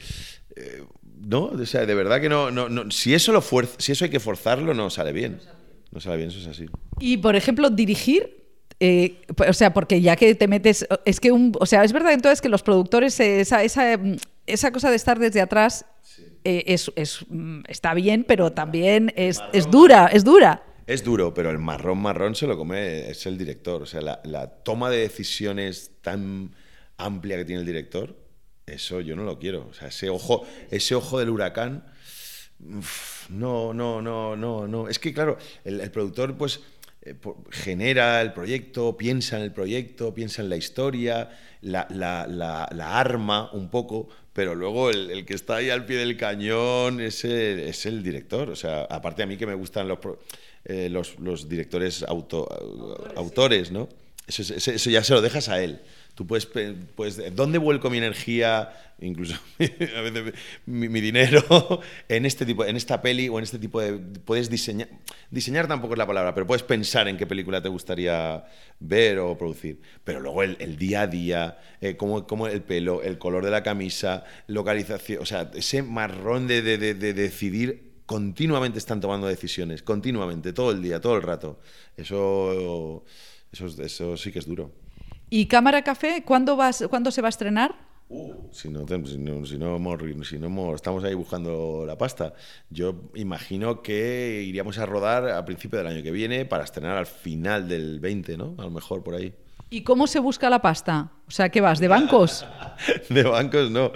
eh, 0.56 0.84
no, 1.20 1.44
o 1.44 1.66
sea, 1.66 1.86
de 1.86 1.94
verdad 1.94 2.20
que 2.20 2.28
no, 2.28 2.50
no, 2.50 2.68
no 2.68 2.90
si 2.90 3.14
eso 3.14 3.32
lo 3.32 3.40
fuerza, 3.40 3.76
si 3.78 3.92
eso 3.92 4.04
hay 4.04 4.10
que 4.10 4.20
forzarlo, 4.20 4.74
no 4.74 4.90
sale 4.90 5.12
bien. 5.12 5.40
No 5.92 6.00
sale 6.00 6.16
bien, 6.16 6.30
eso 6.30 6.40
es 6.40 6.46
así. 6.48 6.66
Y 6.98 7.18
por 7.18 7.36
ejemplo, 7.36 7.70
dirigir, 7.70 8.42
eh, 8.80 9.22
o 9.46 9.52
sea, 9.52 9.72
porque 9.72 10.00
ya 10.00 10.16
que 10.16 10.34
te 10.34 10.48
metes, 10.48 10.88
es 11.04 11.20
que 11.20 11.30
un, 11.30 11.52
o 11.60 11.66
sea, 11.66 11.84
es 11.84 11.92
verdad 11.92 12.14
entonces 12.14 12.40
que 12.40 12.48
los 12.48 12.62
productores, 12.62 13.20
esa, 13.20 13.62
esa, 13.62 13.98
esa 14.46 14.72
cosa 14.72 14.90
de 14.90 14.96
estar 14.96 15.20
desde 15.20 15.40
atrás 15.40 15.84
eh, 16.44 16.64
es, 16.66 16.92
es, 16.96 17.24
mm, 17.28 17.62
está 17.68 17.94
bien, 17.94 18.24
pero 18.26 18.52
también 18.52 19.12
es, 19.16 19.40
es, 19.52 19.70
dura, 19.70 20.06
es 20.06 20.24
dura. 20.24 20.64
Es 20.86 21.04
duro, 21.04 21.32
pero 21.32 21.50
el 21.50 21.58
marrón 21.58 21.98
marrón 21.98 22.34
se 22.34 22.46
lo 22.46 22.56
come, 22.56 23.08
es 23.10 23.26
el 23.26 23.38
director. 23.38 23.82
O 23.82 23.86
sea, 23.86 24.00
la, 24.00 24.20
la 24.24 24.48
toma 24.48 24.90
de 24.90 24.98
decisiones 24.98 25.92
tan 26.00 26.54
amplia 26.96 27.36
que 27.36 27.44
tiene 27.44 27.60
el 27.60 27.66
director, 27.66 28.16
eso 28.66 29.00
yo 29.00 29.16
no 29.16 29.24
lo 29.24 29.38
quiero. 29.38 29.68
O 29.70 29.74
sea, 29.74 29.88
ese 29.88 30.10
ojo, 30.10 30.44
ese 30.70 30.94
ojo 30.94 31.18
del 31.18 31.30
huracán, 31.30 31.84
no, 33.28 33.74
no, 33.74 34.02
no, 34.02 34.36
no, 34.36 34.66
no. 34.66 34.88
Es 34.88 34.98
que, 34.98 35.12
claro, 35.12 35.38
el, 35.64 35.80
el 35.80 35.90
productor, 35.90 36.36
pues 36.36 36.60
eh, 37.04 37.14
genera 37.50 38.22
el 38.22 38.32
proyecto, 38.32 38.96
piensa 38.96 39.36
en 39.36 39.42
el 39.42 39.52
proyecto, 39.52 40.14
piensa 40.14 40.40
en 40.40 40.48
la 40.48 40.56
historia, 40.56 41.30
la, 41.60 41.86
la, 41.90 42.26
la, 42.28 43.00
arma 43.00 43.50
un 43.52 43.70
poco, 43.70 44.08
pero 44.32 44.54
luego 44.54 44.88
el, 44.90 45.24
que 45.26 45.34
está 45.34 45.56
ahí 45.56 45.70
al 45.70 45.84
pie 45.84 45.96
del 45.96 46.16
cañón 46.16 47.00
es 47.00 47.24
el, 47.24 47.58
es 47.58 47.86
el 47.86 48.04
director. 48.04 48.50
O 48.50 48.56
sea, 48.56 48.82
aparte 48.82 49.24
a 49.24 49.26
mí 49.26 49.36
que 49.36 49.46
me 49.46 49.54
gustan 49.54 49.88
los, 49.88 49.98
eh, 50.64 50.88
los, 50.88 51.18
los, 51.18 51.48
directores 51.48 52.04
auto, 52.04 52.48
autores, 53.16 53.72
¿no? 53.72 53.88
Eso, 54.28 54.54
eso, 54.54 54.90
ya 54.90 55.02
se 55.02 55.12
lo 55.12 55.20
dejas 55.20 55.48
a 55.48 55.60
él. 55.60 55.80
Tú 56.14 56.26
puedes, 56.26 56.46
pues, 56.94 57.34
¿dónde 57.34 57.56
vuelco 57.56 57.88
mi 57.88 57.96
energía, 57.96 58.70
incluso 59.00 59.34
a 59.58 60.00
veces 60.02 60.34
mi, 60.66 61.00
dinero, 61.00 61.80
en 62.08 62.26
este 62.26 62.44
tipo, 62.44 62.66
en 62.66 62.76
esta 62.76 63.00
peli 63.00 63.30
o 63.30 63.38
en 63.38 63.44
este 63.44 63.58
tipo 63.58 63.80
de, 63.80 63.94
puedes 63.94 64.50
diseñar, 64.50 64.88
diseñar 65.30 65.68
tampoco 65.68 65.94
es 65.94 65.98
la 65.98 66.06
palabra, 66.06 66.34
pero 66.34 66.46
puedes 66.46 66.62
pensar 66.64 67.08
en 67.08 67.16
qué 67.16 67.26
película 67.26 67.62
te 67.62 67.70
gustaría 67.70 68.44
ver 68.78 69.20
o 69.20 69.38
producir. 69.38 69.80
Pero 70.04 70.20
luego 70.20 70.42
el, 70.42 70.76
día 70.76 71.02
a 71.02 71.06
día, 71.06 71.58
eh, 71.80 71.96
como, 71.96 72.46
el 72.46 72.62
pelo, 72.62 73.02
el 73.02 73.16
color 73.16 73.44
de 73.44 73.50
la 73.50 73.62
camisa, 73.62 74.24
localización, 74.48 75.22
o 75.22 75.26
sea, 75.26 75.50
ese 75.54 75.82
marrón 75.82 76.46
de, 76.46 76.60
de, 76.60 76.76
de 76.76 77.14
decidir 77.14 77.92
continuamente 78.04 78.78
están 78.78 79.00
tomando 79.00 79.26
decisiones, 79.26 79.82
continuamente, 79.82 80.52
todo 80.52 80.72
el 80.72 80.82
día, 80.82 81.00
todo 81.00 81.16
el 81.16 81.22
rato. 81.22 81.58
Eso, 81.96 83.02
eso, 83.50 83.66
eso 83.82 84.16
sí 84.18 84.30
que 84.30 84.40
es 84.40 84.46
duro. 84.46 84.81
¿Y 85.34 85.46
Cámara 85.46 85.80
Café, 85.80 86.24
¿cuándo, 86.26 86.56
vas, 86.56 86.84
¿cuándo 86.90 87.10
se 87.10 87.22
va 87.22 87.28
a 87.28 87.30
estrenar? 87.30 87.74
Uh, 88.10 88.34
si, 88.50 88.68
no, 88.68 88.86
si, 88.86 89.16
no, 89.16 89.46
si, 89.46 90.38
no, 90.38 90.74
estamos 90.74 91.04
ahí 91.04 91.14
buscando 91.14 91.84
la 91.86 91.96
pasta. 91.96 92.34
Yo 92.68 93.08
imagino 93.14 93.80
que 93.80 94.44
iríamos 94.46 94.76
a 94.76 94.84
rodar 94.84 95.30
a 95.30 95.42
principio 95.46 95.78
del 95.78 95.86
año 95.86 96.02
que 96.02 96.10
viene 96.10 96.44
para 96.44 96.64
estrenar 96.64 96.98
al 96.98 97.06
final 97.06 97.66
del 97.66 97.98
20, 97.98 98.36
¿no? 98.36 98.56
A 98.58 98.64
lo 98.64 98.70
mejor 98.70 99.02
por 99.02 99.14
ahí. 99.14 99.34
¿Y 99.70 99.84
cómo 99.84 100.06
se 100.06 100.18
busca 100.18 100.50
la 100.50 100.60
pasta? 100.60 101.12
O 101.26 101.30
sea, 101.30 101.48
¿qué 101.48 101.60
vas? 101.60 101.80
¿De 101.80 101.88
bancos? 101.88 102.46
de 103.08 103.22
bancos 103.22 103.70
no. 103.70 103.92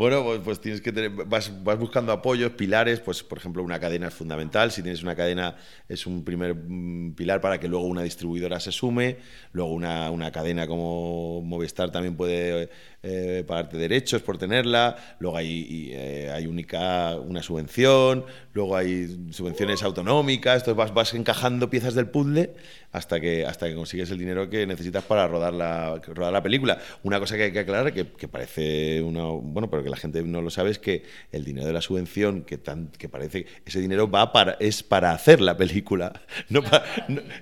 Bueno, 0.00 0.24
pues, 0.24 0.40
pues, 0.42 0.60
tienes 0.62 0.80
que 0.80 0.92
tener, 0.92 1.10
vas, 1.10 1.52
vas, 1.62 1.78
buscando 1.78 2.10
apoyos, 2.10 2.52
pilares, 2.52 3.00
pues 3.00 3.22
por 3.22 3.36
ejemplo 3.36 3.62
una 3.62 3.78
cadena 3.78 4.08
es 4.08 4.14
fundamental, 4.14 4.70
si 4.70 4.82
tienes 4.82 5.02
una 5.02 5.14
cadena 5.14 5.56
es 5.90 6.06
un 6.06 6.24
primer 6.24 6.54
mm, 6.54 7.12
pilar 7.12 7.42
para 7.42 7.60
que 7.60 7.68
luego 7.68 7.84
una 7.84 8.02
distribuidora 8.02 8.60
se 8.60 8.72
sume, 8.72 9.18
luego 9.52 9.74
una, 9.74 10.10
una 10.10 10.32
cadena 10.32 10.66
como 10.66 11.42
Movistar 11.42 11.92
también 11.92 12.16
puede 12.16 12.70
eh, 13.02 13.44
pagarte 13.46 13.76
derechos 13.76 14.22
por 14.22 14.38
tenerla, 14.38 15.16
luego 15.18 15.36
hay, 15.36 15.90
eh, 15.92 16.30
hay 16.34 16.46
única, 16.46 17.16
una 17.16 17.42
subvención, 17.42 18.24
luego 18.54 18.76
hay 18.76 19.32
subvenciones 19.32 19.82
autonómicas, 19.82 20.62
entonces 20.62 20.76
vas, 20.76 20.94
vas 20.94 21.12
encajando 21.12 21.68
piezas 21.68 21.94
del 21.94 22.08
puzzle 22.08 22.54
hasta 22.92 23.20
que, 23.20 23.44
hasta 23.46 23.68
que 23.68 23.74
consigues 23.74 24.10
el 24.10 24.18
dinero 24.18 24.48
que 24.48 24.66
necesitas 24.66 25.04
para 25.04 25.28
rodar 25.28 25.52
la, 25.52 26.00
rodar 26.08 26.32
la 26.32 26.42
película. 26.42 26.69
Una 27.02 27.18
cosa 27.18 27.36
que 27.36 27.44
hay 27.44 27.52
que 27.52 27.60
aclarar, 27.60 27.92
que, 27.92 28.12
que 28.12 28.28
parece 28.28 29.02
una... 29.02 29.24
Bueno, 29.24 29.70
pero 29.70 29.82
que 29.82 29.90
la 29.90 29.96
gente 29.96 30.22
no 30.22 30.42
lo 30.42 30.50
sabe, 30.50 30.70
es 30.70 30.78
que 30.78 31.04
el 31.32 31.44
dinero 31.44 31.66
de 31.66 31.72
la 31.72 31.80
subvención, 31.80 32.42
que, 32.42 32.58
tan, 32.58 32.88
que 32.88 33.08
parece 33.08 33.46
ese 33.64 33.80
dinero 33.80 34.10
va 34.10 34.32
para, 34.32 34.56
es 34.60 34.82
para 34.82 35.12
hacer 35.12 35.40
la 35.40 35.56
película, 35.56 36.12
no, 36.48 36.62
para, 36.62 36.84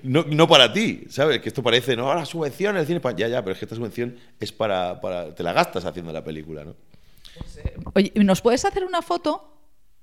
no, 0.03 0.23
no, 0.23 0.47
para 0.47 0.71
ti, 0.71 1.05
¿sabes? 1.09 1.39
Que 1.39 1.49
esto 1.49 1.63
parece, 1.63 1.95
no, 1.95 2.13
la 2.13 2.25
subvención, 2.25 2.77
el 2.77 2.85
cine, 2.85 3.01
ya, 3.17 3.27
ya, 3.27 3.41
pero 3.41 3.53
es 3.53 3.59
que 3.59 3.65
esta 3.65 3.75
subvención 3.75 4.17
es 4.39 4.51
para, 4.51 4.99
para 5.01 5.33
te 5.33 5.43
la 5.43 5.53
gastas 5.53 5.85
haciendo 5.85 6.11
la 6.11 6.23
película, 6.23 6.63
¿no? 6.63 6.75
Oye, 7.93 8.11
¿nos 8.15 8.41
puedes 8.41 8.65
hacer 8.65 8.83
una 8.83 9.01
foto? 9.01 9.57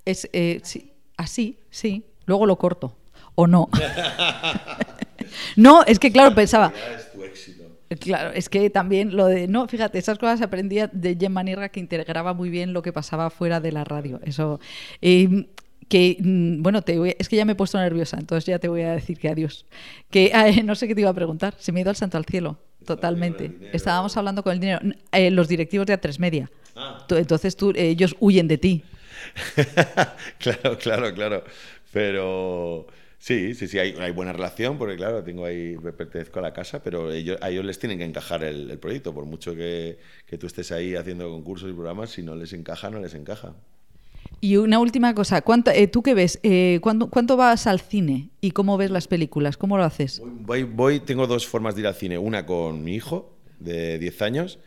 Es, 0.05 0.29
eh, 0.33 0.61
sí, 0.63 0.93
así, 1.17 1.59
sí, 1.71 2.07
luego 2.25 2.47
lo 2.47 2.57
corto, 2.57 2.97
o 3.35 3.47
no. 3.47 3.69
no, 5.57 5.83
es 5.85 5.99
que 5.99 6.13
claro, 6.13 6.35
pensaba... 6.35 6.73
Claro, 8.01 8.33
es 8.33 8.49
que 8.49 8.69
también 8.71 9.17
lo 9.17 9.27
de. 9.27 9.47
No, 9.47 9.69
fíjate, 9.69 9.99
esas 9.99 10.19
cosas 10.19 10.43
aprendía 10.43 10.89
de 10.93 11.17
Gemma 11.19 11.43
Nirga 11.43 11.69
que 11.69 11.79
integraba 11.79 12.35
muy 12.35 12.51
bien 12.51 12.73
lo 12.73 12.83
que 12.83 12.93
pasaba 12.93 13.31
fuera 13.31 13.61
de 13.61 13.73
la 13.73 13.85
radio. 13.85 14.21
Eso. 14.25 14.59
Eh, 15.01 15.47
que 15.89 16.17
mm, 16.19 16.63
bueno, 16.63 16.83
te 16.83 17.17
es 17.19 17.29
que 17.29 17.37
ya 17.37 17.45
me 17.45 17.53
he 17.53 17.55
puesto 17.55 17.79
nerviosa, 17.79 18.17
entonces 18.19 18.45
ya 18.47 18.59
te 18.59 18.69
voy 18.69 18.83
a 18.83 18.93
decir 18.93 19.19
que 19.19 19.29
adiós. 19.29 19.67
Que 20.11 20.33
no 20.65 20.75
sé 20.75 20.89
qué 20.89 20.95
te 20.95 21.03
iba 21.03 21.11
a 21.11 21.15
preguntar, 21.15 21.55
se 21.59 21.73
me 21.73 21.81
ha 21.81 21.83
ido 21.83 21.91
al 21.91 21.97
santo 21.97 22.19
al 22.19 22.25
cielo, 22.25 22.59
totalmente. 22.85 23.53
Estábamos 23.73 24.17
hablando 24.17 24.43
con 24.43 24.53
el 24.53 24.61
dinero, 24.61 24.81
eh, 25.13 25.31
los 25.31 25.49
directivos 25.49 25.87
de 25.87 26.01
A3 26.01 26.19
Media. 26.19 26.51
Ah. 26.75 27.07
Entonces 27.09 27.57
tú, 27.57 27.73
ellos 27.77 28.17
huyen 28.19 28.49
de 28.49 28.59
ti. 28.59 28.85
claro, 30.39 30.79
claro, 30.79 31.15
claro. 31.15 31.45
Pero 31.93 32.87
Sí, 33.27 33.55
sí, 33.55 33.67
sí, 33.67 33.81
hay, 33.81 33.93
hay, 33.99 34.13
buena 34.13 34.33
relación, 34.33 34.79
porque 34.79 34.95
claro, 34.95 35.25
tengo 35.25 35.47
ahí, 35.47 35.77
pertenezco 35.97 36.39
a 36.39 36.43
la 36.43 36.53
casa, 36.53 36.81
pero 36.81 37.11
ellos, 37.11 37.37
a 37.41 37.51
ellos 37.51 37.65
les 37.65 37.77
tienen 37.77 37.99
que 37.99 38.05
encajar 38.05 38.45
el, 38.45 38.79
proyecto, 38.79 39.13
por 39.13 39.27
mucho 39.27 39.53
que, 39.53 39.99
que, 40.27 40.39
tú 40.39 40.47
estés 40.47 40.71
ahí 40.71 40.95
haciendo 40.95 41.29
concursos 41.29 41.69
y 41.69 41.73
programas, 41.73 42.11
si 42.11 42.23
no 42.23 42.37
les 42.37 42.53
encaja, 42.53 42.89
no 42.89 43.01
les 43.01 43.15
encaja. 43.15 43.57
Y 44.41 44.59
una 44.59 44.79
última 44.79 45.13
cosa, 45.13 45.43
¿cuánto, 45.43 45.73
eh, 45.73 45.89
¿tú 45.89 46.05
qué 46.05 46.15
ves? 46.15 46.39
Eh, 46.45 46.79
¿cuánto, 46.81 47.11
¿Cuánto 47.11 47.37
vas 47.37 47.67
al 47.67 47.81
cine 47.81 48.29
y 48.41 48.53
cómo 48.53 48.77
ves 48.77 48.93
las 48.93 49.09
películas? 49.09 49.57
¿Cómo 49.57 49.77
lo 49.77 49.83
haces? 49.83 50.23
Voy, 50.25 50.63
voy, 50.63 51.01
tengo 51.01 51.27
dos 51.27 51.49
formas 51.49 51.75
de 51.75 51.81
ir 51.81 51.89
al 51.89 51.97
cine, 51.97 52.19
una 52.19 52.47
con 52.47 52.85
mi 52.85 52.95
hijo 52.95 53.35
de 53.59 53.99
10 53.99 54.23
años 54.23 54.61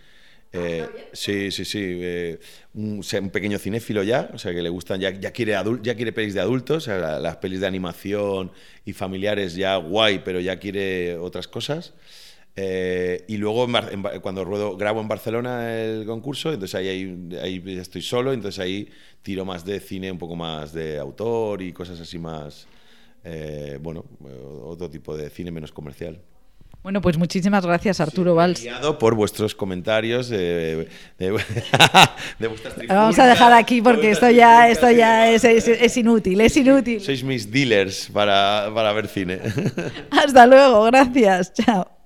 eh, 0.52 1.10
sí, 1.14 1.52
sí, 1.52 1.64
sí. 1.66 1.80
Eh, 1.84 2.40
un, 2.74 3.02
pequeño 3.32 3.60
cinéfilo 3.60 4.04
ya, 4.04 4.30
o 4.34 4.38
sea, 4.38 4.54
que 4.54 4.62
le 4.62 4.70
gustan, 4.70 5.00
ya, 5.00 5.12
ya 5.12 5.32
quiere 5.32 5.54
ya 5.84 5.96
quiere 5.96 6.12
pelis 6.12 6.34
de 6.34 6.42
adultos, 6.42 6.78
o 6.78 6.86
sea, 6.86 7.20
las 7.20 7.38
pelis 7.38 7.60
de 7.60 7.68
animación 7.68 8.52
y 8.86 8.94
familiares 8.94 9.56
ya 9.56 9.76
guay, 9.78 10.22
pero 10.24 10.40
ya 10.40 10.60
quiere 10.60 11.18
otras 11.18 11.48
cosas. 11.48 11.94
Eh, 12.56 13.26
y 13.28 13.38
luego 13.38 13.68
cuando 14.22 14.44
ruedo, 14.44 14.76
grabo 14.76 15.02
en 15.02 15.08
Barcelona 15.08 15.74
el 15.82 16.06
concurso, 16.06 16.52
entonces 16.52 16.76
ahí, 16.76 17.30
ahí, 17.42 17.64
estoy 17.80 18.02
solo, 18.02 18.34
entonces 18.34 18.60
ahí 18.60 18.90
tiro 19.22 19.46
más 19.46 19.64
de 19.66 19.80
cine, 19.80 20.12
un 20.12 20.18
poco 20.18 20.36
más 20.36 20.74
de 20.74 20.98
autor 21.00 21.62
y 21.62 21.72
cosas 21.74 22.00
así 22.02 22.18
más, 22.20 22.68
bueno, 23.82 24.06
otro 24.64 24.90
tipo 24.90 25.16
de 25.16 25.30
cine 25.30 25.52
menos 25.52 25.72
comercial. 25.72 26.20
Bueno, 26.82 27.02
pues 27.02 27.18
muchísimas 27.18 27.66
gracias, 27.66 28.00
Arturo 28.00 28.36
Valls. 28.36 28.66
por 29.00 29.14
vuestros 29.14 29.54
comentarios 29.54 30.30
de, 30.30 30.88
Vamos 32.88 33.20
a 33.20 33.28
dejar 33.28 33.54
aquí 33.54 33.82
porque 33.82 34.12
esto 34.12 34.30
ya, 34.30 34.70
esto 34.70 34.90
ya 34.90 35.30
es, 35.30 35.44
es, 35.44 35.98
inútil, 35.98 36.40
es 36.40 36.56
inútil. 36.56 37.02
Sois 37.02 37.24
mis 37.24 37.52
dealers 37.52 38.10
para, 38.14 38.72
para 38.74 38.94
ver 38.94 39.08
cine. 39.08 39.40
Hasta 40.12 40.48
luego, 40.48 40.84
gracias. 40.86 41.54
Chao. 41.54 41.99